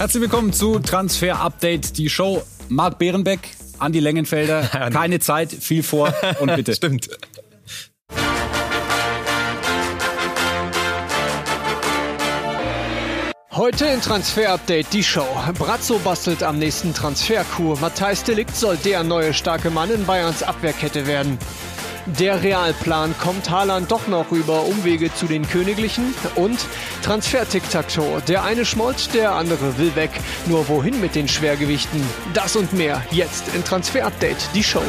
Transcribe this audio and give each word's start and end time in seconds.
Herzlich 0.00 0.22
willkommen 0.22 0.54
zu 0.54 0.78
Transfer 0.78 1.40
Update, 1.40 1.98
die 1.98 2.08
Show. 2.08 2.42
Marc 2.70 2.98
Bärenbeck, 2.98 3.40
Andi 3.78 4.00
Längenfelder. 4.00 4.62
Keine 4.94 5.18
Zeit, 5.18 5.52
viel 5.52 5.82
vor 5.82 6.14
und 6.40 6.56
bitte. 6.56 6.72
Stimmt. 6.74 7.10
Heute 13.50 13.84
in 13.84 14.00
Transfer 14.00 14.54
Update 14.54 14.86
die 14.94 15.04
Show. 15.04 15.26
Brazzo 15.58 15.98
bastelt 15.98 16.42
am 16.42 16.58
nächsten 16.58 16.94
Transferkur. 16.94 17.78
Matthijs 17.78 18.24
Delikt 18.24 18.56
soll 18.56 18.78
der 18.78 19.04
neue 19.04 19.34
starke 19.34 19.68
Mann 19.68 19.90
in 19.90 20.06
Bayerns 20.06 20.42
Abwehrkette 20.42 21.06
werden. 21.06 21.36
Der 22.18 22.42
Realplan 22.42 23.14
kommt 23.18 23.50
Haaland 23.50 23.90
doch 23.90 24.08
noch 24.08 24.32
über 24.32 24.64
Umwege 24.64 25.14
zu 25.14 25.26
den 25.26 25.48
Königlichen 25.48 26.14
und 26.34 26.58
transfer 27.02 27.48
tic 27.48 27.62
Der 28.26 28.42
eine 28.42 28.64
schmollt, 28.64 29.14
der 29.14 29.34
andere 29.34 29.78
will 29.78 29.94
weg. 29.94 30.10
Nur 30.46 30.68
wohin 30.68 31.00
mit 31.00 31.14
den 31.14 31.28
Schwergewichten? 31.28 32.02
Das 32.34 32.56
und 32.56 32.72
mehr 32.72 33.02
jetzt 33.12 33.54
in 33.54 33.62
Transfer 33.64 34.06
Update, 34.06 34.38
die 34.54 34.62
Show. 34.64 34.82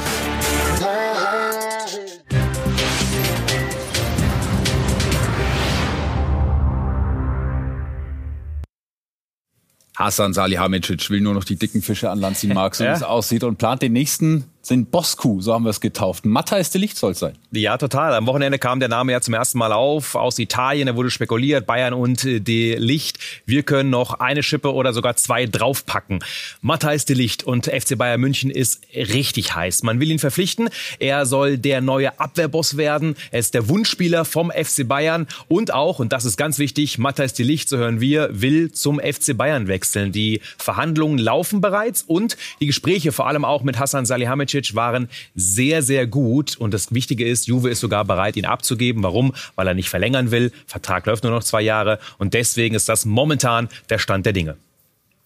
Hasan 10.02 10.34
Salihamidzic 10.34 11.10
will 11.12 11.22
nur 11.22 11.36
noch 11.36 11.44
die 11.44 11.58
dicken 11.58 11.82
Fische 11.82 12.10
an 12.10 12.20
Land 12.20 12.38
ziehen, 12.38 12.54
Marc, 12.54 12.76
so 12.76 12.84
ja. 12.84 12.92
wie 12.92 12.96
es 12.96 13.04
aussieht, 13.04 13.44
und 13.44 13.58
plant 13.58 13.84
den 13.84 13.94
nächsten 13.94 14.46
sind 14.62 14.92
Bosku, 14.92 15.42
so 15.42 15.54
haben 15.54 15.64
wir 15.64 15.72
es 15.72 15.82
getauft. 15.82 16.24
Matthijs 16.26 16.70
de 16.70 16.80
Licht 16.80 16.96
soll 16.96 17.14
es 17.14 17.20
sein. 17.20 17.34
Ja, 17.52 17.78
total. 17.78 18.14
Am 18.14 18.28
Wochenende 18.28 18.60
kam 18.60 18.80
der 18.80 18.90
Name 18.90 19.12
ja 19.12 19.20
zum 19.20 19.34
ersten 19.34 19.58
Mal 19.58 19.74
auf 19.74 20.14
aus 20.14 20.38
Italien. 20.38 20.86
Da 20.86 20.96
wurde 20.96 21.10
spekuliert, 21.10 21.66
Bayern 21.66 21.94
und 21.94 22.24
äh, 22.26 22.40
de 22.40 22.76
Licht. 22.78 23.18
Wir 23.46 23.64
können 23.64 23.90
noch 23.90 24.20
eine 24.20 24.44
Schippe 24.44 24.74
oder 24.74 24.94
sogar 24.94 25.16
zwei 25.16 25.48
draufpacken. 25.48 26.24
Matthijs 26.62 27.06
de 27.06 27.16
Licht 27.16 27.44
und 27.44 27.66
FC 27.66 27.98
Bayern 27.98 28.22
München 28.22 28.52
ist 28.52 28.84
richtig 28.94 29.56
heiß. 29.56 29.82
Man 29.82 30.00
will 30.00 30.12
ihn 30.12 30.20
verpflichten. 30.20 30.70
Er 31.00 31.26
soll 31.26 31.58
der 31.58 31.82
neue 31.82 32.20
Abwehrboss 32.20 32.78
werden. 32.78 33.16
Er 33.32 33.40
ist 33.40 33.56
der 33.56 33.68
Wunschspieler 33.68 34.26
vom 34.26 34.52
FC 34.52 34.88
Bayern 34.88 35.26
und 35.48 35.74
auch, 35.74 35.98
und 35.98 36.14
das 36.14 36.24
ist 36.26 36.38
ganz 36.38 36.60
wichtig, 36.60 37.00
Matthijs 37.00 37.34
de 37.34 37.46
Licht, 37.46 37.68
so 37.68 37.78
hören 37.78 38.00
wir, 38.00 38.30
will 38.32 38.72
zum 38.72 39.00
FC 39.00 39.36
Bayern 39.36 39.68
wechseln. 39.68 40.12
Die 40.12 40.40
Verhandlungen 40.60 41.18
laufen 41.18 41.62
bereits 41.62 42.04
und 42.04 42.38
die 42.60 42.68
Gespräche 42.68 43.12
vor 43.12 43.28
allem 43.28 43.44
auch 43.44 43.64
mit 43.64 43.80
Hassan 43.80 44.06
Salihamidzic 44.06 44.51
Perisic 44.52 44.76
waren 44.76 45.10
sehr, 45.36 45.82
sehr 45.82 46.08
gut. 46.08 46.58
Und 46.58 46.74
das 46.74 46.94
Wichtige 46.94 47.28
ist, 47.28 47.48
Juve 47.48 47.70
ist 47.70 47.80
sogar 47.80 48.06
bereit, 48.06 48.36
ihn 48.36 48.46
abzugeben. 48.46 49.04
Warum? 49.04 49.34
Weil 49.56 49.68
er 49.68 49.74
nicht 49.74 49.90
verlängern 49.90 50.32
will. 50.32 50.52
Vertrag 50.68 51.06
läuft 51.06 51.24
nur 51.24 51.32
noch 51.32 51.44
zwei 51.44 51.62
Jahre. 51.62 52.00
Und 52.18 52.34
deswegen 52.34 52.76
ist 52.76 52.90
das 52.90 53.06
momentan 53.06 53.70
der 53.90 54.00
Stand 54.00 54.26
der 54.26 54.34
Dinge. 54.34 54.58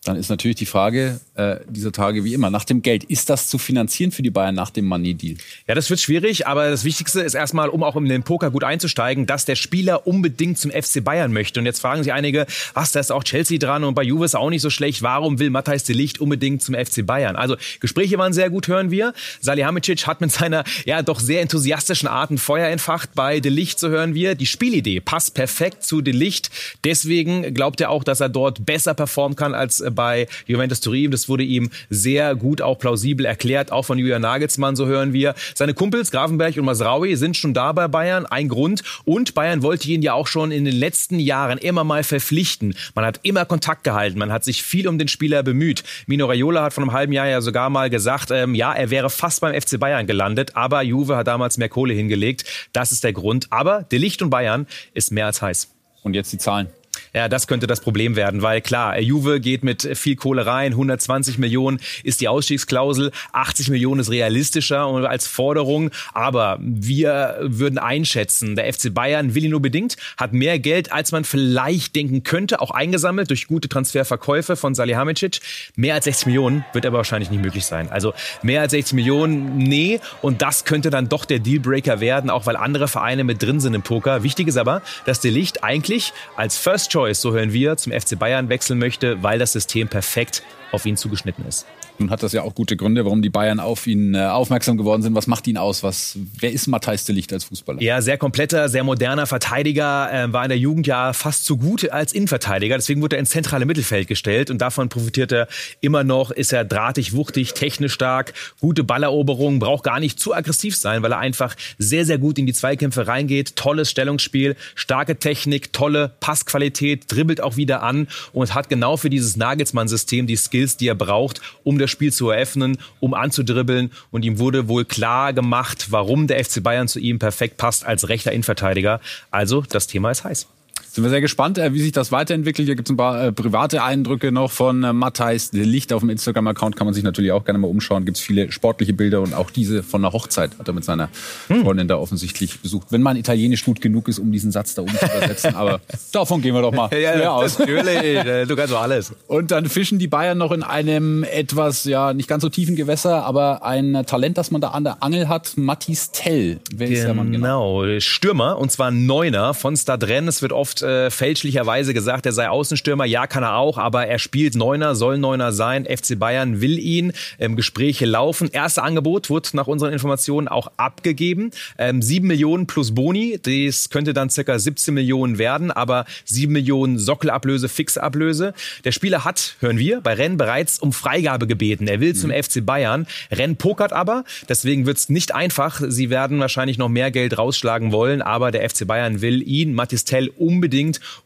Dann 0.05 0.17
ist 0.17 0.29
natürlich 0.29 0.57
die 0.57 0.67
Frage 0.67 1.19
äh, 1.33 1.57
dieser 1.67 1.91
Tage 1.91 2.23
wie 2.23 2.35
immer 2.35 2.51
nach 2.51 2.63
dem 2.63 2.83
Geld. 2.83 3.03
Ist 3.05 3.31
das 3.31 3.47
zu 3.47 3.57
finanzieren 3.57 4.11
für 4.11 4.21
die 4.21 4.29
Bayern 4.29 4.53
nach 4.53 4.69
dem 4.69 4.85
Money-Deal? 4.85 5.37
Ja, 5.67 5.73
das 5.73 5.89
wird 5.89 5.99
schwierig, 5.99 6.45
aber 6.45 6.69
das 6.69 6.83
Wichtigste 6.83 7.21
ist 7.21 7.33
erstmal, 7.33 7.69
um 7.69 7.83
auch 7.83 7.95
in 7.95 8.05
den 8.05 8.21
Poker 8.21 8.51
gut 8.51 8.63
einzusteigen, 8.63 9.25
dass 9.25 9.45
der 9.45 9.55
Spieler 9.55 10.05
unbedingt 10.05 10.59
zum 10.59 10.69
FC 10.69 11.03
Bayern 11.03 11.33
möchte. 11.33 11.59
Und 11.59 11.65
jetzt 11.65 11.79
fragen 11.79 12.03
sich 12.03 12.13
einige, 12.13 12.45
was, 12.75 12.91
da 12.91 12.99
ist 12.99 13.11
auch 13.11 13.23
Chelsea 13.23 13.57
dran 13.57 13.83
und 13.83 13.95
bei 13.95 14.03
Juve 14.03 14.25
ist 14.25 14.35
auch 14.35 14.51
nicht 14.51 14.61
so 14.61 14.69
schlecht. 14.69 15.01
Warum 15.01 15.39
will 15.39 15.49
Matthijs 15.49 15.83
de 15.85 15.95
Licht 15.95 16.21
unbedingt 16.21 16.61
zum 16.61 16.75
FC 16.75 17.03
Bayern? 17.03 17.35
Also 17.35 17.55
Gespräche 17.79 18.19
waren 18.19 18.31
sehr 18.31 18.51
gut, 18.51 18.67
hören 18.67 18.91
wir. 18.91 19.13
Salihamidzic 19.41 20.05
hat 20.05 20.21
mit 20.21 20.31
seiner 20.31 20.63
ja 20.85 21.01
doch 21.01 21.19
sehr 21.19 21.41
enthusiastischen 21.41 22.07
Art 22.07 22.29
ein 22.29 22.37
Feuer 22.37 22.67
entfacht. 22.67 23.15
Bei 23.15 23.39
de 23.39 23.51
Licht, 23.51 23.79
so 23.79 23.89
hören 23.89 24.13
wir. 24.13 24.35
Die 24.35 24.45
Spielidee 24.45 24.99
passt 24.99 25.33
perfekt 25.33 25.83
zu 25.83 26.01
de 26.01 26.13
Licht. 26.13 26.51
Deswegen 26.83 27.55
glaubt 27.55 27.81
er 27.81 27.89
auch, 27.89 28.03
dass 28.03 28.19
er 28.19 28.29
dort 28.29 28.67
besser 28.67 28.93
performen 28.93 29.35
kann 29.35 29.55
als 29.55 29.83
bei 29.95 30.27
Juventus 30.45 30.81
Turin. 30.81 31.11
Das 31.11 31.29
wurde 31.29 31.43
ihm 31.43 31.69
sehr 31.89 32.35
gut 32.35 32.61
auch 32.61 32.77
plausibel 32.77 33.25
erklärt, 33.25 33.71
auch 33.71 33.83
von 33.83 33.97
Julian 33.97 34.21
Nagelsmann, 34.21 34.75
so 34.75 34.85
hören 34.85 35.13
wir. 35.13 35.35
Seine 35.53 35.73
Kumpels 35.73 36.11
Grafenberg 36.11 36.57
und 36.57 36.65
Masraui 36.65 37.15
sind 37.15 37.37
schon 37.37 37.53
da 37.53 37.71
bei 37.71 37.87
Bayern, 37.87 38.25
ein 38.25 38.49
Grund. 38.49 38.83
Und 39.05 39.33
Bayern 39.33 39.63
wollte 39.63 39.89
ihn 39.89 40.01
ja 40.01 40.13
auch 40.13 40.27
schon 40.27 40.51
in 40.51 40.65
den 40.65 40.75
letzten 40.75 41.19
Jahren 41.19 41.57
immer 41.57 41.83
mal 41.83 42.03
verpflichten. 42.03 42.75
Man 42.93 43.05
hat 43.05 43.19
immer 43.23 43.45
Kontakt 43.45 43.83
gehalten, 43.83 44.19
man 44.19 44.31
hat 44.31 44.43
sich 44.43 44.63
viel 44.63 44.87
um 44.87 44.97
den 44.97 45.07
Spieler 45.07 45.43
bemüht. 45.43 45.83
Mino 46.07 46.25
Raiola 46.25 46.63
hat 46.63 46.73
vor 46.73 46.83
einem 46.83 46.93
halben 46.93 47.13
Jahr 47.13 47.27
ja 47.27 47.41
sogar 47.41 47.69
mal 47.69 47.89
gesagt, 47.89 48.31
ähm, 48.31 48.55
ja, 48.55 48.73
er 48.73 48.89
wäre 48.89 49.09
fast 49.09 49.41
beim 49.41 49.59
FC 49.59 49.79
Bayern 49.79 50.07
gelandet, 50.07 50.55
aber 50.55 50.81
Juve 50.81 51.15
hat 51.15 51.27
damals 51.27 51.57
mehr 51.57 51.69
Kohle 51.69 51.93
hingelegt. 51.93 52.45
Das 52.73 52.91
ist 52.91 53.03
der 53.03 53.13
Grund. 53.13 53.47
Aber 53.49 53.83
der 53.83 53.99
Licht 53.99 54.21
und 54.21 54.29
Bayern 54.29 54.67
ist 54.93 55.11
mehr 55.11 55.27
als 55.27 55.41
heiß. 55.41 55.69
Und 56.03 56.13
jetzt 56.13 56.31
die 56.33 56.37
Zahlen. 56.37 56.67
Ja, 57.15 57.29
das 57.29 57.47
könnte 57.47 57.65
das 57.65 57.79
Problem 57.79 58.17
werden, 58.17 58.41
weil 58.41 58.59
klar, 58.59 58.99
Juve 58.99 59.39
geht 59.39 59.63
mit 59.63 59.87
viel 59.97 60.17
Kohle 60.17 60.45
rein, 60.45 60.73
120 60.73 61.37
Millionen 61.37 61.79
ist 62.03 62.19
die 62.19 62.27
Ausstiegsklausel, 62.27 63.11
80 63.31 63.69
Millionen 63.69 64.01
ist 64.01 64.11
realistischer 64.11 64.81
als 64.81 65.25
Forderung, 65.25 65.91
aber 66.13 66.57
wir 66.59 67.37
würden 67.39 67.77
einschätzen, 67.77 68.57
der 68.57 68.73
FC 68.73 68.93
Bayern 68.93 69.33
will 69.33 69.45
ihn 69.45 69.51
nur 69.51 69.61
bedingt, 69.61 69.95
hat 70.17 70.33
mehr 70.33 70.59
Geld, 70.59 70.91
als 70.91 71.13
man 71.13 71.23
vielleicht 71.23 71.95
denken 71.95 72.23
könnte, 72.23 72.59
auch 72.59 72.71
eingesammelt 72.71 73.29
durch 73.29 73.47
gute 73.47 73.69
Transferverkäufe 73.69 74.57
von 74.57 74.75
Salihamidzic. 74.75 75.39
Mehr 75.77 75.93
als 75.93 76.03
60 76.03 76.25
Millionen 76.25 76.65
wird 76.73 76.85
aber 76.85 76.97
wahrscheinlich 76.97 77.31
nicht 77.31 77.41
möglich 77.41 77.65
sein. 77.65 77.89
Also 77.89 78.13
mehr 78.43 78.59
als 78.59 78.71
60 78.71 78.93
Millionen, 78.93 79.57
nee, 79.57 80.01
und 80.21 80.41
das 80.41 80.65
könnte 80.65 80.89
dann 80.89 81.07
doch 81.07 81.23
der 81.23 81.39
Dealbreaker 81.39 82.01
werden, 82.01 82.29
auch 82.29 82.45
weil 82.45 82.57
andere 82.57 82.89
Vereine 82.89 83.23
mit 83.23 83.41
drin 83.41 83.61
sind 83.61 83.73
im 83.73 83.83
Poker. 83.83 84.21
Wichtig 84.23 84.49
ist 84.49 84.57
aber, 84.57 84.81
dass 85.05 85.21
der 85.21 85.31
Licht 85.31 85.63
eigentlich 85.63 86.11
als 86.35 86.57
First 86.57 86.91
Choice 86.91 87.04
Choice, 87.05 87.21
so 87.21 87.33
hören 87.33 87.53
wir, 87.53 87.77
zum 87.77 87.93
FC 87.93 88.17
Bayern 88.17 88.49
wechseln 88.49 88.79
möchte, 88.79 89.21
weil 89.21 89.37
das 89.37 89.53
System 89.53 89.87
perfekt 89.87 90.41
auf 90.71 90.87
ihn 90.87 90.97
zugeschnitten 90.97 91.45
ist. 91.45 91.67
Nun 91.97 92.09
hat 92.09 92.23
das 92.23 92.33
ja 92.33 92.41
auch 92.41 92.55
gute 92.55 92.75
Gründe, 92.75 93.05
warum 93.05 93.21
die 93.21 93.29
Bayern 93.29 93.59
auf 93.59 93.87
ihn 93.87 94.15
äh, 94.15 94.25
aufmerksam 94.25 94.77
geworden 94.77 95.01
sind. 95.01 95.15
Was 95.15 95.27
macht 95.27 95.47
ihn 95.47 95.57
aus? 95.57 95.83
Was, 95.83 96.17
wer 96.39 96.51
ist 96.51 96.67
Matthijs 96.67 97.05
de 97.05 97.15
Licht 97.15 97.31
als 97.31 97.45
Fußballer? 97.45 97.81
Ja, 97.81 98.01
sehr 98.01 98.17
kompletter, 98.17 98.69
sehr 98.69 98.83
moderner 98.83 99.27
Verteidiger, 99.27 100.11
äh, 100.11 100.33
war 100.33 100.43
in 100.43 100.49
der 100.49 100.57
Jugend 100.57 100.87
ja 100.87 101.13
fast 101.13 101.45
so 101.45 101.57
gut 101.57 101.89
als 101.89 102.13
Innenverteidiger. 102.13 102.75
Deswegen 102.75 103.01
wurde 103.01 103.15
er 103.15 103.19
ins 103.19 103.29
zentrale 103.29 103.65
Mittelfeld 103.65 104.07
gestellt 104.07 104.49
und 104.49 104.59
davon 104.59 104.89
profitiert 104.89 105.31
er 105.31 105.47
immer 105.81 106.03
noch. 106.03 106.31
Ist 106.31 106.51
er 106.53 106.65
drahtig, 106.65 107.13
wuchtig, 107.13 107.53
technisch 107.53 107.93
stark, 107.93 108.33
gute 108.59 108.83
Balleroberung, 108.83 109.59
braucht 109.59 109.83
gar 109.83 109.99
nicht 109.99 110.19
zu 110.19 110.33
aggressiv 110.35 110.75
sein, 110.75 111.01
weil 111.01 111.13
er 111.13 111.19
einfach 111.19 111.55
sehr, 111.77 112.05
sehr 112.05 112.17
gut 112.17 112.37
in 112.37 112.45
die 112.45 112.53
Zweikämpfe 112.53 113.07
reingeht. 113.07 113.55
Tolles 113.55 113.89
Stellungsspiel, 113.89 114.55
starke 114.75 115.17
Technik, 115.17 115.71
tolle 115.73 116.11
Passqualität, 116.19 117.05
dribbelt 117.07 117.41
auch 117.41 117.55
wieder 117.55 117.83
an 117.83 118.07
und 118.33 118.53
hat 118.53 118.69
genau 118.69 118.97
für 118.97 119.09
dieses 119.09 119.37
Nagelsmann-System 119.37 120.27
die 120.27 120.35
Skills, 120.35 120.77
die 120.77 120.87
er 120.87 120.95
braucht, 120.95 121.41
um 121.63 121.79
das 121.79 121.84
Spiel 121.87 122.11
zu 122.11 122.29
eröffnen, 122.29 122.77
um 122.99 123.13
anzudribbeln. 123.13 123.91
Und 124.11 124.25
ihm 124.25 124.39
wurde 124.39 124.67
wohl 124.67 124.85
klar 124.85 125.33
gemacht, 125.33 125.87
warum 125.91 126.27
der 126.27 126.43
FC 126.43 126.61
Bayern 126.61 126.87
zu 126.87 126.99
ihm 126.99 127.19
perfekt 127.19 127.57
passt 127.57 127.85
als 127.85 128.09
rechter 128.09 128.31
Innenverteidiger. 128.31 128.99
Also 129.31 129.61
das 129.61 129.87
Thema 129.87 130.11
ist 130.11 130.23
heiß. 130.23 130.47
Sind 130.95 131.03
wir 131.03 131.09
sehr 131.09 131.19
gespannt, 131.19 131.57
äh, 131.57 131.73
wie 131.73 131.81
sich 131.81 131.91
das 131.91 132.13
weiterentwickelt. 132.13 132.67
Hier 132.67 132.77
gibt 132.77 132.87
es 132.87 132.93
ein 132.93 132.95
paar 132.95 133.21
äh, 133.21 133.33
private 133.33 133.83
Eindrücke 133.83 134.31
noch 134.31 134.49
von 134.49 134.81
äh, 134.85 134.93
Matthijs 134.93 135.51
Licht 135.51 135.91
auf 135.91 135.99
dem 135.99 136.09
Instagram-Account. 136.09 136.77
Kann 136.77 136.87
man 136.87 136.93
sich 136.93 137.03
natürlich 137.03 137.33
auch 137.33 137.43
gerne 137.43 137.59
mal 137.59 137.67
umschauen. 137.67 138.05
Gibt 138.05 138.15
es 138.15 138.23
viele 138.23 138.49
sportliche 138.53 138.93
Bilder 138.93 139.19
und 139.19 139.33
auch 139.33 139.49
diese 139.49 139.83
von 139.83 140.03
der 140.03 140.13
Hochzeit 140.13 140.57
hat 140.57 140.69
er 140.69 140.73
mit 140.73 140.85
seiner 140.85 141.09
hm. 141.49 141.63
Freundin 141.63 141.89
da 141.89 141.97
offensichtlich 141.97 142.61
besucht. 142.61 142.87
Wenn 142.91 143.01
man 143.01 143.17
Italienisch 143.17 143.65
gut 143.65 143.81
genug 143.81 144.07
ist, 144.07 144.19
um 144.19 144.31
diesen 144.31 144.53
Satz 144.53 144.73
da 144.73 144.83
oben 144.83 144.97
zu 144.97 145.05
übersetzen. 145.05 145.53
Aber 145.57 145.81
davon 146.13 146.41
gehen 146.41 146.55
wir 146.55 146.61
doch 146.61 146.71
mal 146.71 146.89
ja, 146.97 147.29
aus. 147.29 147.59
Natürlich, 147.59 148.23
du 148.47 148.55
kannst 148.55 148.71
doch 148.71 148.81
alles. 148.81 149.13
Und 149.27 149.51
dann 149.51 149.65
fischen 149.65 149.99
die 149.99 150.07
Bayern 150.07 150.37
noch 150.37 150.53
in 150.53 150.63
einem 150.63 151.25
etwas, 151.25 151.83
ja, 151.83 152.13
nicht 152.13 152.29
ganz 152.29 152.41
so 152.41 152.47
tiefen 152.47 152.77
Gewässer, 152.77 153.25
aber 153.25 153.65
ein 153.65 154.05
Talent, 154.07 154.37
das 154.37 154.49
man 154.49 154.61
da 154.61 154.69
an 154.69 154.85
der 154.85 155.03
Angel 155.03 155.27
hat. 155.27 155.57
Mathis 155.57 156.11
Tell. 156.11 156.61
Wer 156.73 156.87
genau. 156.87 156.97
ist 156.97 157.05
der 157.05 157.13
Mann 157.13 157.31
genau? 157.33 157.81
Genau, 157.81 157.99
Stürmer 157.99 158.57
und 158.59 158.71
zwar 158.71 158.91
Neuner 158.91 159.53
von 159.53 159.75
Stadren. 159.75 160.29
Es 160.29 160.41
wird 160.41 160.53
oft 160.53 160.84
äh, 160.85 161.11
fälschlicherweise 161.11 161.93
gesagt, 161.93 162.25
er 162.25 162.31
sei 162.31 162.49
Außenstürmer. 162.49 163.05
Ja, 163.05 163.27
kann 163.27 163.43
er 163.43 163.55
auch, 163.55 163.77
aber 163.77 164.07
er 164.07 164.19
spielt 164.19 164.55
Neuner, 164.55 164.95
soll 164.95 165.17
Neuner 165.17 165.51
sein. 165.51 165.85
FC 165.85 166.17
Bayern 166.17 166.61
will 166.61 166.79
ihn. 166.79 167.11
Ähm, 167.39 167.55
Gespräche 167.55 168.05
laufen. 168.05 168.49
Erste 168.51 168.83
Angebot 168.83 169.29
wurde 169.29 169.49
nach 169.53 169.67
unseren 169.67 169.91
Informationen 169.91 170.47
auch 170.47 170.71
abgegeben. 170.77 171.51
Ähm, 171.77 172.01
7 172.01 172.27
Millionen 172.27 172.67
plus 172.67 172.93
Boni. 172.93 173.39
Das 173.41 173.89
könnte 173.89 174.13
dann 174.13 174.29
circa 174.29 174.57
17 174.57 174.93
Millionen 174.93 175.37
werden, 175.37 175.71
aber 175.71 176.05
7 176.25 176.51
Millionen 176.51 176.99
Sockelablöse, 176.99 177.67
Fixablöse. 177.67 178.53
Der 178.83 178.91
Spieler 178.91 179.25
hat, 179.25 179.55
hören 179.59 179.79
wir, 179.79 180.01
bei 180.01 180.13
Rennes 180.13 180.37
bereits 180.37 180.79
um 180.79 180.93
Freigabe 180.93 181.47
gebeten. 181.47 181.87
Er 181.87 181.99
will 181.99 182.13
mhm. 182.13 182.17
zum 182.17 182.31
FC 182.31 182.65
Bayern. 182.65 183.07
Rennes 183.31 183.57
pokert 183.57 183.93
aber, 183.93 184.23
deswegen 184.47 184.85
wird 184.85 184.97
es 184.97 185.09
nicht 185.09 185.33
einfach. 185.33 185.81
Sie 185.87 186.09
werden 186.09 186.39
wahrscheinlich 186.39 186.77
noch 186.77 186.89
mehr 186.89 187.11
Geld 187.11 187.37
rausschlagen 187.37 187.91
wollen, 187.91 188.21
aber 188.21 188.51
der 188.51 188.69
FC 188.69 188.85
Bayern 188.85 189.21
will 189.21 189.41
ihn, 189.47 189.73
Matistel, 189.73 190.31
unbedingt 190.37 190.74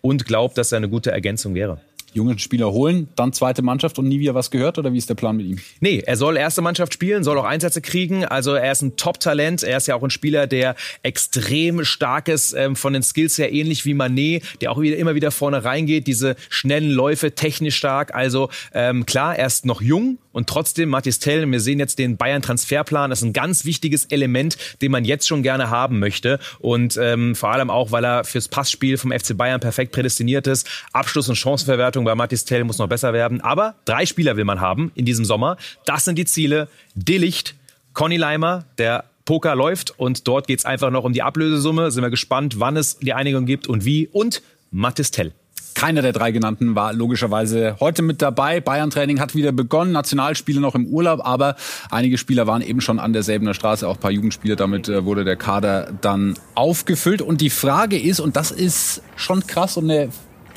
und 0.01 0.25
glaubt, 0.25 0.57
dass 0.57 0.71
er 0.71 0.77
eine 0.77 0.89
gute 0.89 1.11
Ergänzung 1.11 1.55
wäre. 1.55 1.81
Jungen 2.13 2.39
Spieler 2.39 2.71
holen, 2.71 3.09
dann 3.15 3.33
zweite 3.33 3.61
Mannschaft 3.61 3.99
und 3.99 4.07
nie 4.07 4.19
wieder 4.19 4.35
was 4.35 4.51
gehört 4.51 4.77
oder 4.77 4.93
wie 4.93 4.97
ist 4.97 5.09
der 5.09 5.15
Plan 5.15 5.37
mit 5.37 5.45
ihm? 5.45 5.59
Nee, 5.79 6.03
er 6.05 6.17
soll 6.17 6.37
erste 6.37 6.61
Mannschaft 6.61 6.93
spielen, 6.93 7.23
soll 7.23 7.37
auch 7.37 7.45
Einsätze 7.45 7.81
kriegen. 7.81 8.25
Also 8.25 8.53
er 8.53 8.71
ist 8.71 8.81
ein 8.81 8.95
Top-Talent. 8.95 9.63
Er 9.63 9.77
ist 9.77 9.87
ja 9.87 9.95
auch 9.95 10.03
ein 10.03 10.09
Spieler, 10.09 10.47
der 10.47 10.75
extrem 11.03 11.85
stark 11.85 12.27
ist, 12.27 12.53
ähm, 12.53 12.75
von 12.75 12.93
den 12.93 13.03
Skills 13.03 13.37
her 13.37 13.51
ähnlich 13.51 13.85
wie 13.85 13.93
Manet, 13.93 14.43
der 14.61 14.71
auch 14.71 14.79
wieder, 14.79 14.97
immer 14.97 15.15
wieder 15.15 15.31
vorne 15.31 15.63
reingeht, 15.63 16.07
diese 16.07 16.35
schnellen 16.49 16.91
Läufe, 16.91 17.35
technisch 17.35 17.75
stark. 17.75 18.13
Also 18.15 18.49
ähm, 18.73 19.05
klar, 19.05 19.37
er 19.37 19.47
ist 19.47 19.65
noch 19.65 19.81
jung, 19.81 20.17
und 20.31 20.47
trotzdem, 20.47 20.89
Mathis 20.89 21.19
Tell, 21.19 21.49
wir 21.49 21.59
sehen 21.59 21.79
jetzt 21.79 21.97
den 21.97 22.15
Bayern-Transferplan, 22.15 23.09
das 23.09 23.19
ist 23.19 23.25
ein 23.25 23.33
ganz 23.33 23.65
wichtiges 23.65 24.05
Element, 24.05 24.57
den 24.81 24.91
man 24.91 25.03
jetzt 25.03 25.27
schon 25.27 25.41
gerne 25.41 25.69
haben 25.69 25.99
möchte. 25.99 26.39
Und 26.59 26.97
ähm, 27.01 27.35
vor 27.35 27.51
allem 27.51 27.69
auch, 27.69 27.91
weil 27.91 28.05
er 28.05 28.23
fürs 28.23 28.47
Passspiel 28.47 28.97
vom 28.97 29.11
FC 29.11 29.35
Bayern 29.35 29.59
perfekt 29.59 29.91
prädestiniert 29.91 30.45
ist. 30.45 30.69
Abschluss 30.93 31.29
und 31.29 31.35
Chancenverwertung 31.35 31.98
bei 32.05 32.15
Mathis 32.15 32.45
Tell 32.45 32.63
muss 32.63 32.77
noch 32.77 32.87
besser 32.87 33.13
werden. 33.13 33.41
Aber 33.41 33.75
drei 33.85 34.05
Spieler 34.05 34.37
will 34.37 34.45
man 34.45 34.61
haben 34.61 34.91
in 34.95 35.05
diesem 35.05 35.25
Sommer. 35.25 35.57
Das 35.85 36.05
sind 36.05 36.17
die 36.17 36.25
Ziele. 36.25 36.67
Delicht, 36.95 37.55
Conny 37.93 38.17
Leimer, 38.17 38.65
der 38.77 39.05
Poker 39.25 39.55
läuft 39.55 39.99
und 39.99 40.27
dort 40.27 40.47
geht's 40.47 40.65
einfach 40.65 40.89
noch 40.89 41.03
um 41.03 41.13
die 41.13 41.21
Ablösesumme. 41.21 41.91
Sind 41.91 42.03
wir 42.03 42.09
gespannt, 42.09 42.59
wann 42.59 42.77
es 42.77 42.97
die 42.97 43.13
Einigung 43.13 43.45
gibt 43.45 43.67
und 43.67 43.85
wie. 43.85 44.07
Und 44.11 44.41
Mathis 44.71 45.11
Tell. 45.11 45.33
Keiner 45.75 46.01
der 46.01 46.13
drei 46.13 46.31
genannten 46.31 46.75
war 46.75 46.91
logischerweise 46.93 47.77
heute 47.79 48.01
mit 48.01 48.21
dabei. 48.21 48.59
Bayern-Training 48.59 49.19
hat 49.19 49.35
wieder 49.35 49.51
begonnen, 49.51 49.91
Nationalspiele 49.91 50.59
noch 50.59 50.75
im 50.75 50.87
Urlaub, 50.87 51.21
aber 51.23 51.55
einige 51.89 52.17
Spieler 52.17 52.47
waren 52.47 52.61
eben 52.61 52.81
schon 52.81 52.99
an 52.99 53.13
derselben 53.13 53.53
Straße, 53.53 53.87
auch 53.87 53.95
ein 53.95 53.99
paar 54.01 54.11
Jugendspieler. 54.11 54.55
Damit 54.55 54.89
äh, 54.89 55.05
wurde 55.05 55.23
der 55.23 55.37
Kader 55.37 55.93
dann 56.01 56.33
aufgefüllt. 56.55 57.21
Und 57.21 57.39
die 57.39 57.49
Frage 57.49 57.97
ist, 57.97 58.19
und 58.19 58.35
das 58.35 58.51
ist 58.51 59.03
schon 59.15 59.47
krass 59.47 59.77
und 59.77 59.89
eine 59.89 60.09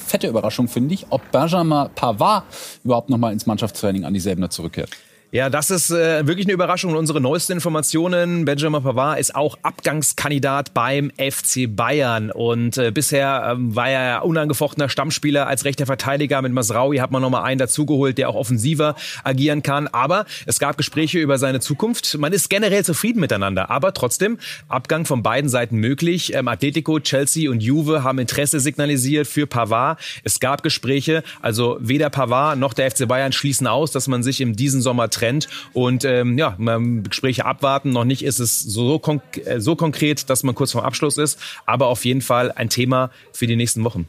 fette 0.03 0.29
Überraschung, 0.29 0.69
finde 0.69 0.95
ich, 0.95 1.07
ob 1.11 1.31
Benjamin 1.31 1.89
Pavard 1.95 2.45
überhaupt 2.85 3.11
noch 3.11 3.19
mal 3.19 3.33
ins 3.33 3.47
Mannschaftstraining 3.47 4.05
an 4.05 4.15
die 4.15 4.21
Säbener 4.21 4.51
zurückkehrt. 4.51 4.91
Ja, 5.35 5.49
das 5.49 5.71
ist 5.71 5.91
äh, 5.91 6.27
wirklich 6.27 6.45
eine 6.45 6.53
Überraschung. 6.53 6.95
Unsere 6.95 7.19
neuesten 7.19 7.55
Informationen, 7.55 8.45
Benjamin 8.45 8.83
Pavard 8.83 9.19
ist 9.19 9.35
auch 9.35 9.57
Abgangskandidat 9.63 10.75
beim 10.75 11.11
FC 11.13 11.75
Bayern. 11.75 12.31
Und 12.31 12.77
äh, 12.77 12.91
bisher 12.91 13.53
ähm, 13.53 13.75
war 13.75 13.89
er 13.89 14.27
unangefochtener 14.27 14.91
Stammspieler 14.91 15.47
als 15.47 15.65
rechter 15.65 15.87
Verteidiger. 15.87 16.43
Mit 16.43 16.53
Masraui 16.53 16.99
hat 16.99 17.13
man 17.13 17.23
nochmal 17.23 17.45
einen 17.45 17.57
dazugeholt, 17.57 18.19
der 18.19 18.29
auch 18.29 18.35
offensiver 18.35 18.95
agieren 19.25 19.63
kann. 19.63 19.89
Aber 19.89 20.27
es 20.45 20.59
gab 20.59 20.77
Gespräche 20.77 21.19
über 21.19 21.39
seine 21.39 21.61
Zukunft. 21.61 22.19
Man 22.19 22.35
ist 22.35 22.51
generell 22.51 22.85
zufrieden 22.85 23.21
miteinander. 23.21 23.71
Aber 23.71 23.95
trotzdem, 23.95 24.37
Abgang 24.69 25.07
von 25.07 25.23
beiden 25.23 25.49
Seiten 25.49 25.79
möglich. 25.79 26.35
Ähm, 26.35 26.47
Atletico, 26.47 27.01
Chelsea 27.01 27.51
und 27.51 27.63
Juve 27.63 28.05
haben 28.05 28.19
Interesse 28.19 28.61
signalisiert 28.61 29.27
für 29.27 29.47
Pavard. 29.47 29.99
Es 30.25 30.41
gab 30.41 30.63
Gespräche. 30.63 31.23
Also 31.41 31.79
weder 31.81 32.11
Pavard 32.11 32.59
noch 32.59 32.75
der 32.75 32.91
FC 32.91 33.09
Bayern 33.09 33.33
schließen 33.33 33.67
aus, 33.67 33.93
dass 33.93 34.09
man 34.09 34.23
sich 34.23 34.43
in 34.43 34.53
diesem 34.53 34.83
Sommer 34.83 35.09
Trend. 35.23 35.49
Und 35.73 36.05
ähm, 36.05 36.37
ja, 36.37 36.57
Gespräche 37.05 37.45
abwarten. 37.45 37.91
Noch 37.91 38.05
nicht 38.05 38.25
ist 38.25 38.41
es 38.41 38.61
so, 38.61 38.99
konk 38.99 39.23
äh, 39.45 39.61
so 39.61 39.77
konkret, 39.77 40.29
dass 40.29 40.43
man 40.43 40.55
kurz 40.55 40.73
vorm 40.73 40.85
Abschluss 40.85 41.17
ist, 41.17 41.39
aber 41.67 41.87
auf 41.87 42.05
jeden 42.05 42.23
Fall 42.23 42.51
ein 42.53 42.69
Thema 42.69 43.11
für 43.33 43.47
die 43.47 43.57
nächsten 43.57 43.85
Wochen. 43.85 44.07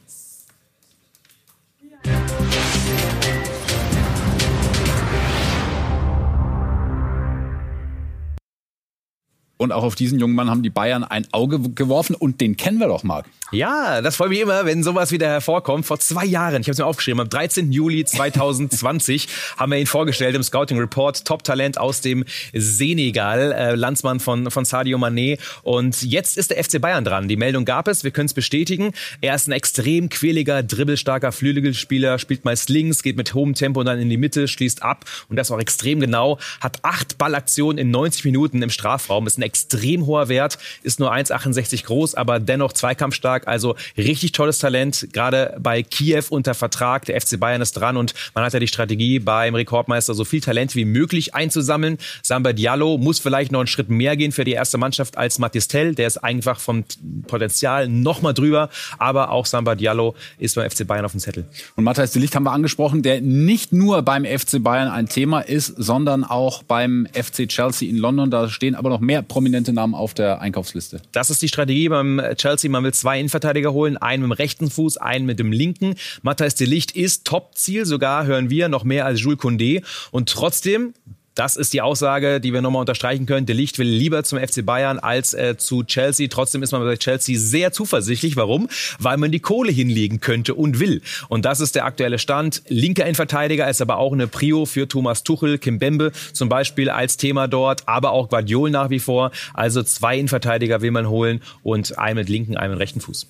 Und 9.64 9.72
auch 9.72 9.84
auf 9.84 9.96
diesen 9.96 10.20
jungen 10.20 10.36
Mann 10.36 10.50
haben 10.50 10.62
die 10.62 10.70
Bayern 10.70 11.06
ein 11.06 11.26
Auge 11.32 11.58
geworfen 11.60 12.16
und 12.16 12.42
den 12.42 12.58
kennen 12.58 12.80
wir 12.80 12.88
doch, 12.88 13.04
Marc. 13.04 13.26
Ja, 13.54 14.02
das 14.02 14.16
freut 14.16 14.30
mich 14.30 14.40
immer, 14.40 14.66
wenn 14.66 14.82
sowas 14.82 15.12
wieder 15.12 15.28
hervorkommt. 15.28 15.86
Vor 15.86 16.00
zwei 16.00 16.26
Jahren, 16.26 16.62
ich 16.62 16.68
habe 16.68 16.72
es 16.72 16.80
mir 16.80 16.88
aufgeschrieben, 16.88 17.22
am 17.22 17.30
13. 17.30 17.72
Juli 17.72 18.04
2020 18.04 19.28
haben 19.58 19.72
wir 19.72 19.78
ihn 19.78 19.86
vorgestellt 19.86 20.36
im 20.36 20.42
Scouting 20.42 20.80
Report. 20.80 21.24
Top-Talent 21.24 21.78
aus 21.78 22.02
dem 22.02 22.26
Senegal, 22.52 23.52
äh, 23.52 23.76
Landsmann 23.76 24.20
von, 24.20 24.50
von 24.50 24.66
Sadio 24.66 24.98
Mané. 24.98 25.38
Und 25.62 26.02
jetzt 26.02 26.36
ist 26.36 26.50
der 26.50 26.64
FC 26.64 26.82
Bayern 26.82 27.06
dran. 27.06 27.28
Die 27.28 27.36
Meldung 27.36 27.64
gab 27.64 27.88
es, 27.88 28.04
wir 28.04 28.10
können 28.10 28.26
es 28.26 28.34
bestätigen. 28.34 28.92
Er 29.22 29.36
ist 29.36 29.48
ein 29.48 29.52
extrem 29.52 30.10
quäliger, 30.10 30.64
dribbelstarker 30.64 31.32
Flügelspieler, 31.32 32.18
spielt 32.18 32.46
meist 32.46 32.70
links, 32.70 33.04
geht 33.04 33.18
mit 33.18 33.36
hohem 33.36 33.54
Tempo 33.54 33.84
dann 33.84 34.00
in 34.00 34.10
die 34.10 34.18
Mitte, 34.18 34.48
schließt 34.48 34.82
ab 34.82 35.06
und 35.30 35.36
das 35.36 35.52
auch 35.52 35.60
extrem 35.60 36.00
genau. 36.00 36.40
Hat 36.60 36.80
acht 36.82 37.20
Ballaktionen 37.20 37.78
in 37.78 37.92
90 37.92 38.26
Minuten 38.26 38.64
im 38.64 38.72
Strafraum. 38.72 39.28
Ist 39.28 39.38
ein 39.38 39.44
extrem 39.54 40.08
hoher 40.08 40.30
Wert, 40.30 40.58
ist 40.82 41.00
nur 41.00 41.14
1,68 41.14 41.86
groß, 41.86 42.16
aber 42.16 42.40
dennoch 42.40 42.74
zweikampfstark. 42.74 43.48
Also 43.48 43.76
richtig 43.96 44.32
tolles 44.32 44.58
Talent, 44.58 45.10
gerade 45.14 45.56
bei 45.60 45.84
Kiew 45.84 46.24
unter 46.30 46.56
Vertrag. 46.56 47.06
Der 47.06 47.22
FC 47.22 47.40
Bayern 47.40 47.62
ist 47.62 47.74
dran 47.74 47.96
und 47.96 48.16
man 48.34 48.44
hat 48.44 48.54
ja 48.54 48.60
die 48.60 48.68
Strategie 48.68 49.20
beim 49.20 49.54
Rekordmeister 49.54 50.16
so 50.16 50.26
viel 50.26 50.42
Talent 50.42 50.76
wie 50.76 50.86
möglich 50.86 51.36
einzusammeln. 51.36 52.00
Samba 52.24 52.52
Diallo 52.54 52.98
muss 52.98 53.20
vielleicht 53.20 53.52
noch 53.52 53.60
einen 53.60 53.68
Schritt 53.68 53.90
mehr 53.90 54.18
gehen 54.18 54.32
für 54.32 54.44
die 54.44 54.54
erste 54.54 54.80
Mannschaft 54.80 55.20
als 55.20 55.38
Matistel. 55.38 55.94
Der 55.94 56.08
ist 56.08 56.18
einfach 56.18 56.60
vom 56.60 56.84
Potenzial 57.28 57.88
noch 57.88 58.24
mal 58.24 58.34
drüber. 58.34 58.70
Aber 58.98 59.30
auch 59.30 59.46
Samba 59.46 59.76
Diallo 59.76 60.16
ist 60.40 60.56
beim 60.56 60.68
FC 60.68 60.88
Bayern 60.88 61.06
auf 61.06 61.12
dem 61.12 61.20
Zettel. 61.20 61.46
Und 61.76 61.84
Matthias 61.84 62.12
de 62.12 62.22
Licht 62.22 62.36
haben 62.36 62.44
wir 62.44 62.54
angesprochen, 62.54 63.04
der 63.04 63.22
nicht 63.22 63.72
nur 63.72 64.02
beim 64.02 64.26
FC 64.26 64.64
Bayern 64.64 64.90
ein 64.90 65.08
Thema 65.08 65.42
ist, 65.42 65.68
sondern 65.78 66.24
auch 66.24 66.64
beim 66.64 67.08
FC 67.14 67.48
Chelsea 67.48 67.88
in 67.88 67.98
London. 67.98 68.32
Da 68.32 68.50
stehen 68.50 68.74
aber 68.74 68.90
noch 68.90 69.00
mehr 69.00 69.22
prominente 69.22 69.43
Namen 69.52 69.96
auf 69.96 70.14
der 70.14 70.42
Einkaufsliste. 70.42 71.02
Das 71.12 71.30
ist 71.30 71.42
die 71.42 71.48
Strategie 71.48 71.90
beim 71.90 72.22
Chelsea. 72.36 72.70
Man 72.70 72.84
will 72.84 72.94
zwei 72.94 73.20
Innenverteidiger 73.20 73.74
holen, 73.74 73.98
einen 73.98 74.24
mit 74.24 74.32
dem 74.32 74.42
rechten 74.44 74.70
Fuß, 74.70 74.98
einen 74.98 75.26
mit 75.26 75.40
dem 75.40 75.52
linken. 75.52 75.96
Matthias 76.22 76.56
de 76.56 76.68
Licht 76.68 76.92
ist 76.96 77.26
Top-Ziel, 77.26 77.86
sogar 77.86 78.26
hören 78.26 78.50
wir 78.50 78.70
noch 78.70 78.84
mehr 78.84 79.06
als 79.06 79.22
Jules 79.22 79.40
Condé. 79.40 79.84
Und 80.12 80.30
trotzdem 80.30 80.94
das 81.36 81.56
ist 81.56 81.74
die 81.74 81.82
Aussage, 81.82 82.40
die 82.40 82.54
wir 82.54 82.62
nochmal 82.62 82.82
unterstreichen 82.82 83.26
können. 83.26 83.46
De 83.46 83.56
Licht 83.56 83.80
will 83.80 83.88
lieber 83.88 84.24
zum 84.24 84.40
FC 84.40 84.66
Bayern 84.66 85.00
als 85.00 85.34
äh, 85.34 85.58
zu 85.58 85.84
Chelsea. 85.84 86.28
Trotzdem 86.30 86.64
ist 86.64 86.72
man 86.72 86.84
bei 86.84 86.96
Chelsea 86.98 87.38
sehr 87.40 87.72
zuversichtlich. 87.72 88.36
Warum? 88.36 88.70
Weil 89.00 89.18
man 89.18 89.32
die 89.32 89.40
Kohle 89.40 89.72
hinlegen 89.72 90.20
könnte 90.20 90.54
und 90.54 90.80
will. 90.80 91.02
Und 91.30 91.46
das 91.46 91.60
ist 91.60 91.76
der 91.76 91.86
aktuelle 91.86 92.20
Stand. 92.20 92.62
Linker 92.68 93.04
Innenverteidiger 93.04 93.70
ist 93.70 93.82
aber 93.82 93.98
auch 93.98 94.14
eine 94.14 94.28
Prio 94.28 94.66
für 94.66 94.88
Thomas 94.88 95.24
Tuchel, 95.24 95.58
Kim 95.58 95.80
Bembe 95.80 96.12
zum 96.34 96.50
Beispiel 96.50 96.90
als 96.90 97.18
Thema 97.18 97.48
dort, 97.48 97.88
aber 97.88 98.12
auch 98.12 98.30
Guardiol 98.30 98.70
nach 98.70 98.90
wie 98.90 99.00
vor. 99.00 99.32
Also 99.54 99.84
zwei 99.84 100.18
Innenverteidiger 100.18 100.82
will 100.82 100.92
man 100.92 101.10
holen 101.10 101.42
und 101.64 101.98
einen 101.98 102.18
mit 102.18 102.30
linken, 102.30 102.58
einen 102.58 102.74
mit 102.74 102.80
rechten 102.80 103.02
Fuß. 103.02 103.28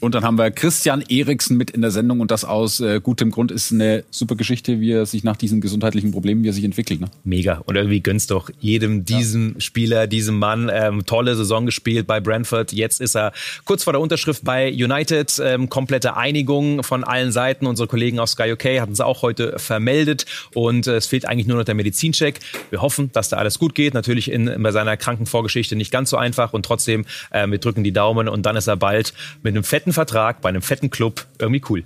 Und 0.00 0.14
dann 0.14 0.24
haben 0.24 0.36
wir 0.38 0.50
Christian 0.50 1.02
Eriksen 1.08 1.56
mit 1.56 1.70
in 1.70 1.80
der 1.80 1.90
Sendung 1.90 2.20
und 2.20 2.30
das 2.30 2.44
aus 2.44 2.80
äh, 2.80 3.00
gutem 3.00 3.30
Grund 3.30 3.50
ist 3.50 3.72
eine 3.72 4.04
super 4.10 4.36
Geschichte, 4.36 4.80
wie 4.80 4.92
er 4.92 5.06
sich 5.06 5.24
nach 5.24 5.36
diesen 5.36 5.60
gesundheitlichen 5.60 6.12
Problemen, 6.12 6.44
wie 6.44 6.48
er 6.48 6.52
sich 6.52 6.64
entwickelt. 6.64 7.00
Ne? 7.00 7.08
Mega. 7.24 7.62
Und 7.66 7.76
irgendwie 7.76 8.00
gönnst 8.00 8.30
doch 8.30 8.50
jedem 8.60 9.04
diesem 9.04 9.54
ja. 9.54 9.60
Spieler, 9.60 10.06
diesem 10.06 10.38
Mann, 10.38 10.70
ähm, 10.72 11.06
tolle 11.06 11.34
Saison 11.34 11.66
gespielt 11.66 12.06
bei 12.06 12.20
Brentford. 12.20 12.72
Jetzt 12.72 13.00
ist 13.00 13.16
er 13.16 13.32
kurz 13.64 13.84
vor 13.84 13.92
der 13.92 14.00
Unterschrift 14.00 14.44
bei 14.44 14.70
United. 14.70 15.40
Ähm, 15.42 15.68
komplette 15.68 16.16
Einigung 16.16 16.82
von 16.82 17.02
allen 17.02 17.32
Seiten. 17.32 17.66
Unsere 17.66 17.88
Kollegen 17.88 18.18
aus 18.18 18.32
Sky 18.32 18.52
UK 18.52 18.80
hatten 18.80 18.92
es 18.92 19.00
auch 19.00 19.22
heute 19.22 19.58
vermeldet. 19.58 20.26
Und 20.54 20.86
äh, 20.86 20.96
es 20.96 21.06
fehlt 21.06 21.26
eigentlich 21.26 21.46
nur 21.46 21.56
noch 21.56 21.64
der 21.64 21.74
Medizincheck. 21.74 22.40
Wir 22.70 22.82
hoffen, 22.82 23.10
dass 23.12 23.30
da 23.30 23.38
alles 23.38 23.58
gut 23.58 23.74
geht. 23.74 23.94
Natürlich 23.94 24.30
in, 24.30 24.62
bei 24.62 24.72
seiner 24.72 24.96
Krankenvorgeschichte 24.96 25.74
nicht 25.74 25.90
ganz 25.90 26.10
so 26.10 26.16
einfach. 26.16 26.52
Und 26.52 26.66
trotzdem, 26.66 27.06
äh, 27.30 27.46
wir 27.46 27.58
drücken 27.58 27.82
die 27.82 27.92
Daumen. 27.92 28.28
Und 28.28 28.44
dann 28.44 28.56
ist 28.56 28.66
er 28.66 28.76
bald 28.76 29.14
mit 29.42 29.54
einem 29.54 29.64
fetten 29.64 29.85
fetten 29.86 29.92
Vertrag 29.92 30.40
bei 30.40 30.48
einem 30.48 30.62
fetten 30.62 30.90
Club 30.90 31.26
irgendwie 31.38 31.62
cool. 31.70 31.84